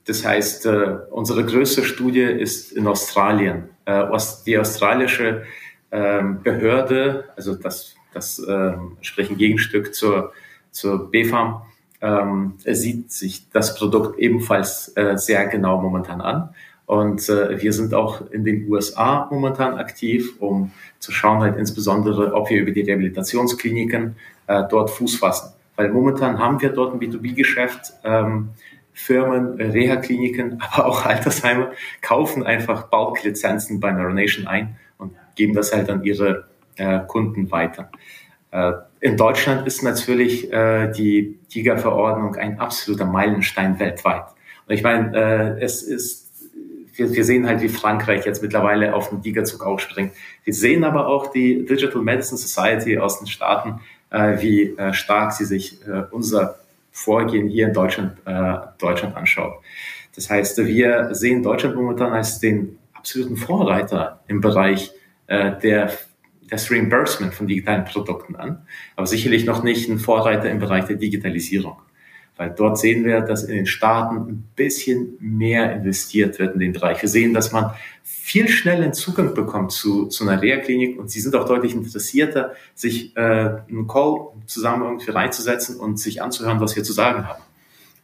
Das 0.06 0.26
heißt, 0.26 0.66
äh, 0.66 0.98
unsere 1.12 1.46
größte 1.46 1.84
Studie 1.84 2.24
ist 2.24 2.72
in 2.72 2.88
Australien. 2.88 3.70
Äh, 3.86 4.04
die 4.48 4.58
australische 4.58 5.44
äh, 5.92 6.24
Behörde, 6.44 7.26
also 7.36 7.54
das, 7.54 7.94
das 8.16 8.40
äh, 8.40 8.74
entsprechend 8.98 9.38
Gegenstück 9.38 9.94
zur, 9.94 10.34
zur 10.72 11.12
BfArM, 11.12 11.62
ähm, 12.02 12.56
sieht 12.66 13.12
sich 13.12 13.48
das 13.52 13.76
Produkt 13.76 14.18
ebenfalls 14.18 14.92
äh, 14.98 15.20
sehr 15.20 15.46
genau 15.50 15.80
momentan 15.80 16.20
an. 16.20 16.50
Und 16.92 17.30
äh, 17.30 17.62
wir 17.62 17.72
sind 17.72 17.94
auch 17.94 18.30
in 18.32 18.44
den 18.44 18.70
USA 18.70 19.26
momentan 19.32 19.76
aktiv, 19.76 20.34
um 20.42 20.74
zu 21.00 21.14
schauen 21.14 21.40
halt 21.40 21.56
insbesondere, 21.56 22.34
ob 22.34 22.50
wir 22.50 22.60
über 22.60 22.72
die 22.72 22.82
Rehabilitationskliniken 22.82 24.18
äh, 24.48 24.64
dort 24.70 24.90
Fuß 24.90 25.16
fassen. 25.16 25.54
Weil 25.78 25.88
momentan 25.88 26.38
haben 26.38 26.62
wir 26.62 26.68
dort 26.72 26.94
ein 26.94 27.00
B2B-Geschäft. 27.00 27.94
Ähm, 28.04 28.50
Firmen, 28.92 29.54
Reha-Kliniken, 29.54 30.62
aber 30.74 30.86
auch 30.86 31.06
Altersheime 31.06 31.72
kaufen 32.02 32.46
einfach 32.46 32.90
Bulk-Lizenzen 32.90 33.80
bei 33.80 33.92
Neuronation 33.94 34.48
ein 34.48 34.76
und 34.98 35.14
geben 35.36 35.54
das 35.54 35.74
halt 35.74 35.90
an 35.90 36.04
ihre 36.04 36.50
äh, 36.76 37.00
Kunden 37.08 37.52
weiter. 37.52 37.90
Äh, 38.52 38.74
in 39.00 39.16
Deutschland 39.16 39.66
ist 39.66 39.82
natürlich 39.82 40.52
äh, 40.52 40.92
die 40.92 41.40
Giga-Verordnung 41.50 42.36
ein 42.36 42.60
absoluter 42.60 43.06
Meilenstein 43.06 43.80
weltweit. 43.80 44.26
Und 44.68 44.76
ich 44.76 44.84
meine, 44.84 45.16
äh, 45.58 45.64
es 45.64 45.84
ist 45.84 46.21
wir, 46.94 47.14
wir 47.14 47.24
sehen 47.24 47.48
halt, 47.48 47.62
wie 47.62 47.70
Frankreich 47.70 48.26
jetzt 48.26 48.42
mittlerweile 48.42 48.94
auf 48.94 49.10
den 49.10 49.22
Giga-Zug 49.22 49.66
aufspringt. 49.66 50.14
Wir 50.44 50.54
sehen 50.54 50.84
aber 50.84 51.08
auch 51.08 51.32
die 51.32 51.66
Digital 51.66 52.02
Medicine 52.02 52.38
Society 52.38 52.98
aus 52.98 53.20
den 53.20 53.28
Staaten, 53.28 53.82
äh, 54.10 54.42
wie 54.42 54.76
äh, 54.78 54.94
stark 54.94 55.34
sie 55.34 55.46
sich 55.46 55.80
äh, 55.88 56.04
unser 56.12 56.60
Vorgehen 56.92 57.48
hier 57.48 57.68
in 57.68 57.74
Deutschland, 57.74 58.18
äh, 58.26 58.56
Deutschland 58.78 59.16
anschaut. 59.16 59.54
Das 60.16 60.30
heißt, 60.30 60.58
wir 60.66 61.16
sehen 61.16 61.42
Deutschland 61.42 61.76
momentan 61.76 62.12
als 62.12 62.40
den 62.40 62.78
absoluten 62.94 63.38
Vorreiter 63.38 64.20
im 64.28 64.42
Bereich 64.42 64.92
äh, 65.28 65.58
der 65.60 65.92
das 66.50 66.70
Reimbursement 66.70 67.34
von 67.34 67.48
digitalen 67.48 67.86
Produkten 67.86 68.36
an, 68.36 68.68
aber 68.98 69.08
sicherlich 69.08 69.46
noch 69.46 69.64
nicht 69.64 69.90
ein 69.90 70.00
Vorreiter 70.00 70.50
im 70.50 70.60
Bereich 70.60 70.84
der 70.84 70.98
Digitalisierung. 70.98 71.78
Weil 72.38 72.50
dort 72.50 72.80
sehen 72.80 73.06
wir, 73.06 73.22
dass 73.22 73.44
in 73.44 73.56
den 73.56 73.66
Staaten 73.66 74.16
ein 74.16 74.50
bisschen 74.56 75.18
mehr 75.20 75.74
investiert 75.74 76.40
wird 76.40 76.54
in 76.56 76.60
den 76.60 76.74
Bereich. 76.74 77.02
Wir 77.02 77.10
sehen, 77.10 77.34
dass 77.34 77.52
man 77.52 77.72
viel 78.04 78.48
schneller 78.48 78.84
einen 78.84 78.94
Zugang 78.94 79.34
bekommt 79.34 79.72
zu, 79.72 80.08
zu 80.08 80.28
einer 80.28 80.42
Reha-Klinik 80.42 80.98
und 80.98 81.12
sie 81.12 81.20
sind 81.20 81.36
auch 81.36 81.46
deutlich 81.46 81.74
interessierter, 81.74 82.54
sich 82.74 83.16
äh, 83.16 83.20
einen 83.20 83.88
Call 83.88 84.30
zusammen 84.46 84.84
irgendwie 84.84 85.12
reinzusetzen 85.12 85.78
und 85.80 86.00
sich 86.00 86.22
anzuhören, 86.22 86.60
was 86.60 86.76
wir 86.76 86.84
zu 86.84 86.94
sagen 86.94 87.28
haben. 87.28 87.42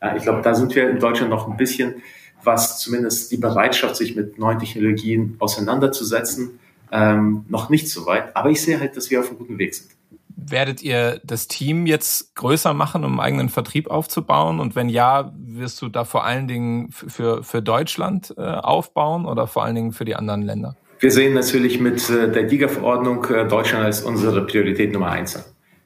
Äh, 0.02 0.18
ich 0.18 0.24
glaube, 0.24 0.42
da 0.42 0.54
sind 0.54 0.76
wir 0.76 0.90
in 0.90 1.00
Deutschland 1.00 1.30
noch 1.30 1.48
ein 1.48 1.58
bisschen, 1.58 1.96
was 2.44 2.80
zumindest 2.80 3.32
die 3.32 3.38
Bereitschaft, 3.38 3.96
sich 3.96 4.16
mit 4.16 4.38
neuen 4.38 4.60
Technologien 4.60 5.36
auseinanderzusetzen, 5.40 6.60
ähm, 6.92 7.46
noch 7.50 7.70
nicht 7.70 7.90
so 7.90 8.06
weit. 8.06 8.36
Aber 8.36 8.50
ich 8.50 8.62
sehe 8.62 8.80
halt, 8.80 8.96
dass 8.96 9.10
wir 9.10 9.20
auf 9.20 9.30
einem 9.30 9.40
guten 9.40 9.58
Weg 9.58 9.76
sind. 9.76 9.97
Werdet 10.40 10.84
ihr 10.84 11.20
das 11.24 11.48
Team 11.48 11.88
jetzt 11.88 12.36
größer 12.36 12.76
machen, 12.76 13.04
um 13.04 13.14
einen 13.14 13.20
eigenen 13.20 13.50
Vertrieb 13.50 13.90
aufzubauen? 13.90 14.60
Und 14.60 14.76
wenn 14.76 14.88
ja, 14.88 15.34
wirst 15.36 15.82
du 15.82 15.90
da 15.90 16.06
vor 16.06 16.26
allen 16.26 16.48
Dingen 16.48 16.92
für, 16.92 17.44
für 17.44 17.64
Deutschland 17.64 18.36
äh, 18.38 18.42
aufbauen 18.42 19.26
oder 19.26 19.48
vor 19.48 19.64
allen 19.64 19.74
Dingen 19.74 19.94
für 19.94 20.06
die 20.06 20.16
anderen 20.16 20.44
Länder? 20.44 20.76
Wir 21.00 21.12
sehen 21.12 21.34
natürlich 21.34 21.80
mit 21.80 22.08
äh, 22.12 22.32
der 22.32 22.44
Giga-Verordnung 22.44 23.26
äh, 23.26 23.48
Deutschland 23.48 23.84
als 23.84 24.04
unsere 24.04 24.46
Priorität 24.46 24.94
Nummer 24.94 25.10
eins 25.10 25.36
an. 25.36 25.44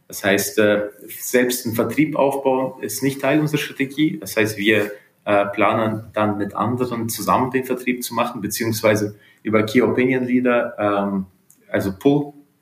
Das 0.10 0.24
heißt, 0.24 0.60
äh, 0.60 0.90
selbst 1.08 1.66
ein 1.66 1.74
Vertrieb 1.74 2.18
aufbauen 2.18 2.82
ist 2.82 3.04
nicht 3.04 3.22
Teil 3.22 3.40
unserer 3.40 3.60
Strategie. 3.60 4.20
Das 4.20 4.36
heißt, 4.36 4.58
wir 4.58 4.92
planen 5.24 6.06
dann 6.14 6.40
mit 6.40 6.56
anderen 6.56 7.08
zusammen 7.08 7.52
den 7.52 7.64
Vertrieb 7.64 8.04
zu 8.04 8.16
machen, 8.16 8.42
beziehungsweise 8.42 9.16
über 9.44 9.62
Key 9.62 9.84
Opinion 9.84 10.26
Leader, 10.26 10.74
ähm, 10.80 11.26
also 11.70 11.94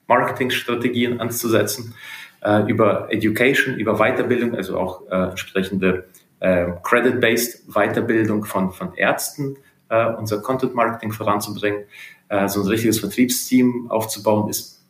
Pull-Marketing-Strategien 0.09 1.21
anzusetzen, 1.21 1.93
äh, 2.41 2.69
über 2.69 3.11
Education, 3.11 3.75
über 3.75 3.97
Weiterbildung, 3.97 4.55
also 4.55 4.77
auch 4.77 5.07
äh, 5.09 5.29
entsprechende 5.29 6.05
äh, 6.39 6.67
Credit-Based 6.83 7.67
Weiterbildung 7.67 8.45
von, 8.45 8.71
von 8.71 8.93
Ärzten, 8.95 9.57
äh, 9.89 10.05
unser 10.13 10.41
Content-Marketing 10.41 11.11
voranzubringen. 11.11 11.83
Äh, 12.29 12.47
so 12.47 12.61
ein 12.61 12.67
richtiges 12.67 12.99
Vertriebsteam 12.99 13.89
aufzubauen, 13.89 14.49
ist 14.49 14.81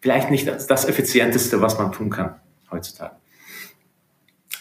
vielleicht 0.00 0.30
nicht 0.30 0.46
das, 0.46 0.66
das 0.66 0.84
Effizienteste, 0.84 1.60
was 1.60 1.78
man 1.78 1.92
tun 1.92 2.10
kann 2.10 2.34
heutzutage. 2.70 3.16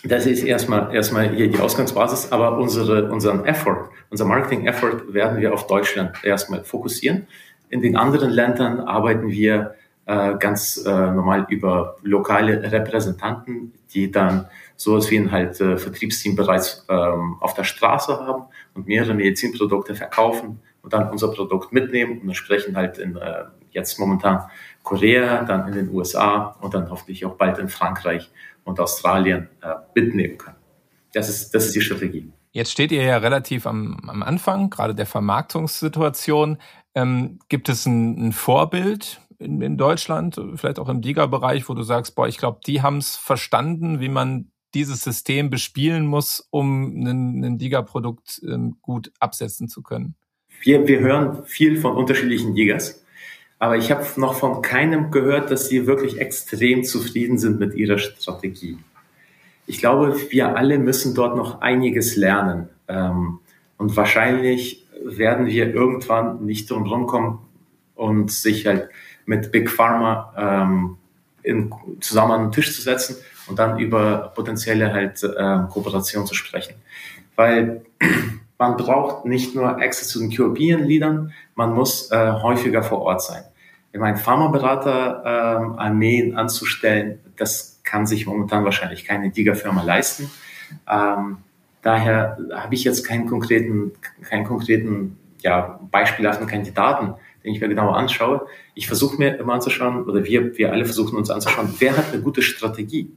Das 0.03 0.25
ist 0.25 0.43
erstmal, 0.43 0.93
erstmal 0.95 1.29
hier 1.29 1.47
die 1.47 1.59
Ausgangsbasis, 1.59 2.31
aber 2.31 2.57
unsere, 2.57 3.11
unseren 3.11 3.45
Effort, 3.45 3.89
unser 4.09 4.25
Marketing-Effort 4.25 5.13
werden 5.13 5.39
wir 5.39 5.53
auf 5.53 5.67
Deutschland 5.67 6.23
erstmal 6.23 6.63
fokussieren. 6.63 7.27
In 7.69 7.81
den 7.81 7.95
anderen 7.95 8.31
Ländern 8.31 8.79
arbeiten 8.79 9.29
wir 9.29 9.75
äh, 10.11 10.37
ganz 10.37 10.83
äh, 10.85 10.89
normal 10.89 11.45
über 11.49 11.95
lokale 12.01 12.69
Repräsentanten, 12.69 13.71
die 13.93 14.11
dann 14.11 14.47
sowas 14.75 15.09
wie 15.09 15.17
ein 15.17 15.31
halt 15.31 15.61
äh, 15.61 15.77
Vertriebsteam 15.77 16.35
bereits 16.35 16.85
ähm, 16.89 17.37
auf 17.39 17.53
der 17.53 17.63
Straße 17.63 18.19
haben 18.19 18.43
und 18.73 18.87
mehrere 18.87 19.13
Medizinprodukte 19.13 19.95
verkaufen 19.95 20.59
und 20.81 20.91
dann 20.91 21.09
unser 21.09 21.31
Produkt 21.31 21.71
mitnehmen 21.71 22.19
und 22.19 22.27
entsprechend 22.27 22.75
halt 22.75 22.97
in 22.97 23.15
äh, 23.15 23.45
jetzt 23.71 23.99
momentan 23.99 24.43
Korea, 24.83 25.45
dann 25.45 25.67
in 25.69 25.75
den 25.75 25.89
USA 25.95 26.57
und 26.59 26.73
dann 26.73 26.89
hoffentlich 26.89 27.25
auch 27.25 27.35
bald 27.35 27.57
in 27.59 27.69
Frankreich 27.69 28.29
und 28.65 28.81
Australien 28.81 29.47
äh, 29.61 29.75
mitnehmen 29.95 30.37
können. 30.37 30.57
Das 31.13 31.29
ist, 31.29 31.55
das 31.55 31.67
ist 31.67 31.75
die 31.75 31.81
Strategie. 31.81 32.29
Jetzt 32.51 32.73
steht 32.73 32.91
ihr 32.91 33.03
ja 33.03 33.15
relativ 33.17 33.65
am, 33.65 33.97
am 34.09 34.23
Anfang, 34.23 34.69
gerade 34.69 34.93
der 34.93 35.05
Vermarktungssituation. 35.05 36.57
Ähm, 36.95 37.39
gibt 37.47 37.69
es 37.69 37.85
ein, 37.85 38.27
ein 38.27 38.31
Vorbild 38.33 39.21
in, 39.41 39.61
in, 39.61 39.77
Deutschland, 39.77 40.39
vielleicht 40.55 40.79
auch 40.79 40.89
im 40.89 41.01
Liga-Bereich, 41.01 41.67
wo 41.67 41.73
du 41.73 41.83
sagst, 41.83 42.15
boah, 42.15 42.27
ich 42.27 42.37
glaube, 42.37 42.59
die 42.65 42.81
haben 42.81 42.97
es 42.97 43.15
verstanden, 43.15 43.99
wie 43.99 44.09
man 44.09 44.51
dieses 44.73 45.03
System 45.03 45.49
bespielen 45.49 46.05
muss, 46.05 46.47
um 46.49 47.03
ein, 47.03 47.43
ein 47.43 47.59
Liga-Produkt 47.59 48.41
ähm, 48.47 48.77
gut 48.81 49.11
absetzen 49.19 49.67
zu 49.67 49.81
können? 49.81 50.15
Wir, 50.61 50.87
wir 50.87 50.99
hören 50.99 51.43
viel 51.45 51.77
von 51.77 51.95
unterschiedlichen 51.95 52.55
Ligas. 52.55 53.03
Aber 53.59 53.77
ich 53.77 53.91
habe 53.91 54.05
noch 54.17 54.35
von 54.35 54.61
keinem 54.61 55.11
gehört, 55.11 55.51
dass 55.51 55.67
sie 55.67 55.85
wirklich 55.85 56.19
extrem 56.19 56.83
zufrieden 56.83 57.37
sind 57.37 57.59
mit 57.59 57.75
ihrer 57.75 57.97
Strategie. 57.97 58.77
Ich 59.67 59.79
glaube, 59.79 60.15
wir 60.29 60.55
alle 60.55 60.79
müssen 60.79 61.13
dort 61.13 61.35
noch 61.35 61.61
einiges 61.61 62.15
lernen. 62.15 62.69
Ähm, 62.87 63.39
und 63.77 63.95
wahrscheinlich 63.95 64.87
werden 65.03 65.47
wir 65.47 65.73
irgendwann 65.73 66.45
nicht 66.45 66.69
drum 66.69 66.83
rumkommen 66.83 67.39
und 68.01 68.31
sich 68.31 68.65
halt 68.65 68.89
mit 69.25 69.51
Big 69.51 69.69
Pharma 69.69 70.33
ähm, 70.37 70.97
in, 71.43 71.73
zusammen 71.99 72.31
an 72.31 72.41
den 72.43 72.51
Tisch 72.51 72.75
zu 72.75 72.81
setzen 72.81 73.15
und 73.47 73.59
dann 73.59 73.79
über 73.79 74.31
potenzielle 74.35 74.91
halt 74.93 75.23
äh, 75.23 75.59
Kooperation 75.69 76.25
zu 76.25 76.33
sprechen. 76.33 76.75
Weil 77.35 77.85
man 78.57 78.77
braucht 78.77 79.25
nicht 79.25 79.55
nur 79.55 79.77
Access 79.77 80.09
zu 80.09 80.19
den 80.19 80.29
European 80.31 80.83
Leadern, 80.83 81.33
man 81.55 81.73
muss 81.73 82.11
äh, 82.11 82.31
häufiger 82.31 82.83
vor 82.83 83.01
Ort 83.01 83.23
sein 83.23 83.43
ich 83.93 83.99
meine, 83.99 84.17
Pharmaberater 84.17 85.23
ähm, 85.25 85.79
Armeen 85.79 86.37
anzustellen, 86.37 87.19
das 87.35 87.81
kann 87.83 88.05
sich 88.05 88.25
momentan 88.25 88.63
wahrscheinlich 88.63 89.05
keine 89.05 89.31
Giga-Firma 89.31 89.83
leisten. 89.83 90.31
Ähm, 90.89 91.37
daher 91.81 92.37
habe 92.53 92.73
ich 92.73 92.83
jetzt 92.83 93.05
keinen 93.05 93.27
konkreten, 93.27 93.91
keinen 94.23 94.45
konkreten, 94.45 95.17
ja, 95.39 95.79
beispielhaften 95.91 96.47
Kandidaten, 96.47 97.15
den 97.43 97.53
ich 97.53 97.61
mir 97.61 97.69
genau 97.69 97.91
anschaue. 97.91 98.45
Ich 98.75 98.87
versuche 98.87 99.17
mir 99.17 99.37
immer 99.37 99.53
anzuschauen, 99.53 100.03
oder 100.03 100.23
wir, 100.25 100.57
wir 100.57 100.71
alle 100.71 100.85
versuchen 100.85 101.15
uns 101.17 101.29
anzuschauen, 101.29 101.73
wer 101.79 101.97
hat 101.97 102.13
eine 102.13 102.21
gute 102.21 102.41
Strategie? 102.41 103.11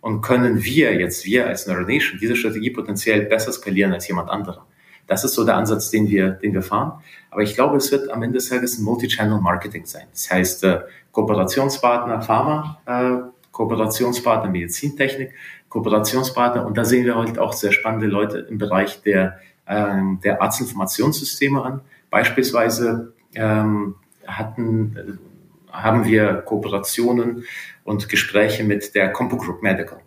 Und 0.00 0.20
können 0.22 0.62
wir 0.62 0.94
jetzt, 0.94 1.24
wir 1.24 1.46
als 1.46 1.66
Neuronation, 1.66 2.18
diese 2.20 2.36
Strategie 2.36 2.70
potenziell 2.70 3.22
besser 3.22 3.52
skalieren 3.52 3.92
als 3.92 4.06
jemand 4.06 4.30
anderer? 4.30 4.66
Das 5.08 5.24
ist 5.24 5.34
so 5.34 5.44
der 5.44 5.56
Ansatz, 5.56 5.90
den 5.90 6.08
wir, 6.08 6.30
den 6.30 6.52
wir 6.52 6.62
fahren. 6.62 7.02
Aber 7.30 7.42
ich 7.42 7.54
glaube, 7.54 7.78
es 7.78 7.90
wird 7.90 8.10
am 8.10 8.22
Ende 8.22 8.38
des 8.38 8.50
Tages 8.50 8.78
ein 8.78 8.84
Multi-Channel-Marketing 8.84 9.86
sein. 9.86 10.06
Das 10.12 10.30
heißt, 10.30 10.64
äh, 10.64 10.80
Kooperationspartner 11.12 12.20
Pharma, 12.22 12.78
äh, 12.86 13.28
Kooperationspartner 13.50 14.50
Medizintechnik, 14.50 15.32
Kooperationspartner. 15.68 16.64
Und 16.66 16.76
da 16.76 16.84
sehen 16.84 17.06
wir 17.06 17.16
halt 17.16 17.38
auch 17.38 17.54
sehr 17.54 17.72
spannende 17.72 18.06
Leute 18.06 18.38
im 18.50 18.58
Bereich 18.58 19.02
der, 19.02 19.38
ähm, 19.66 20.20
der 20.22 20.42
Arztinformationssysteme 20.42 21.62
an. 21.62 21.80
Beispielsweise 22.10 23.14
ähm, 23.38 23.94
hatten, 24.26 24.96
äh, 24.96 25.72
haben 25.72 26.04
wir 26.04 26.34
Kooperationen 26.42 27.44
und 27.84 28.08
Gespräche 28.08 28.64
mit 28.64 28.94
der 28.94 29.12
Compo 29.12 29.36
Group 29.36 29.62
Medical. 29.62 30.00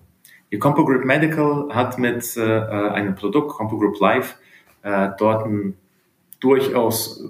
Die 0.52 0.60
Compo 0.60 0.84
Group 0.84 1.06
Medical 1.06 1.70
hat 1.74 1.98
mit 1.98 2.36
äh, 2.36 2.41
einem 2.41 3.15
Produkt, 3.15 3.52
Compo 3.52 3.78
Group 3.78 4.00
Live, 4.00 4.38
äh, 4.84 5.10
dort 5.17 5.46
ein 5.46 5.78
durchaus 6.39 7.24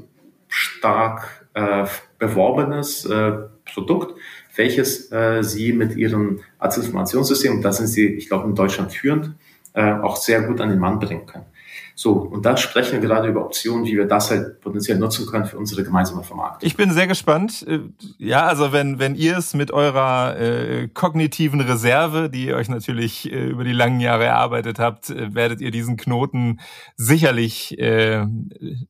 stark 0.47 1.47
äh, 1.53 1.85
beworbenes 2.17 3.05
äh, 3.05 3.33
Produkt, 3.65 4.17
welches 4.55 5.11
äh, 5.11 5.43
sie 5.43 5.71
mit 5.73 5.95
ihrem 5.95 6.39
Arztinformationssystem, 6.59 7.61
da 7.61 7.71
sind 7.71 7.87
sie, 7.87 8.07
ich 8.07 8.27
glaube, 8.27 8.49
in 8.49 8.55
Deutschland 8.55 8.91
führend, 8.91 9.33
äh, 9.73 9.93
auch 9.93 10.15
sehr 10.17 10.41
gut 10.41 10.59
an 10.59 10.69
den 10.69 10.79
Mann 10.79 10.99
bringen 10.99 11.25
können. 11.25 11.45
So, 11.95 12.13
und 12.13 12.45
da 12.45 12.57
sprechen 12.57 12.93
wir 12.93 12.99
gerade 12.99 13.27
über 13.27 13.45
Optionen, 13.45 13.85
wie 13.85 13.95
wir 13.95 14.07
das 14.07 14.31
halt 14.31 14.61
potenziell 14.61 14.97
nutzen 14.97 15.25
können 15.27 15.45
für 15.45 15.57
unsere 15.57 15.83
gemeinsame 15.83 16.23
Vermarktung. 16.23 16.65
Ich 16.65 16.75
bin 16.75 16.91
sehr 16.91 17.07
gespannt. 17.07 17.65
Äh, 17.67 17.79
ja, 18.17 18.45
also 18.45 18.71
wenn, 18.71 18.99
wenn 18.99 19.15
ihr 19.15 19.37
es 19.37 19.53
mit 19.53 19.71
eurer 19.71 20.39
äh, 20.39 20.87
kognitiven 20.87 21.61
Reserve, 21.61 22.29
die 22.29 22.47
ihr 22.47 22.55
euch 22.55 22.69
natürlich 22.69 23.31
äh, 23.31 23.47
über 23.47 23.63
die 23.63 23.73
langen 23.73 23.99
Jahre 23.99 24.25
erarbeitet 24.25 24.79
habt, 24.79 25.09
äh, 25.09 25.33
werdet 25.35 25.61
ihr 25.61 25.71
diesen 25.71 25.97
Knoten 25.97 26.59
sicherlich 26.95 27.77
äh, 27.79 28.25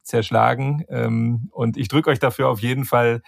zerschlagen. 0.04 0.86
Ähm, 0.90 1.50
und 1.52 1.78
ich 1.78 1.88
drücke 1.88 2.10
euch 2.10 2.20
dafür 2.20 2.50
auf 2.50 2.62
jeden 2.62 2.86
Fall 2.86 3.22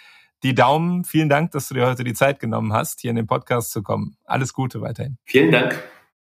die 0.43 0.53
Daumen. 0.53 1.05
Vielen 1.05 1.29
Dank, 1.29 1.51
dass 1.51 1.69
du 1.69 1.73
dir 1.73 1.87
heute 1.87 2.03
die 2.03 2.13
Zeit 2.13 2.39
genommen 2.39 2.73
hast, 2.73 3.01
hier 3.01 3.09
in 3.09 3.15
den 3.15 3.27
Podcast 3.27 3.71
zu 3.71 3.81
kommen. 3.81 4.17
Alles 4.25 4.53
Gute 4.53 4.81
weiterhin. 4.81 5.17
Vielen 5.25 5.51
Dank. 5.51 5.81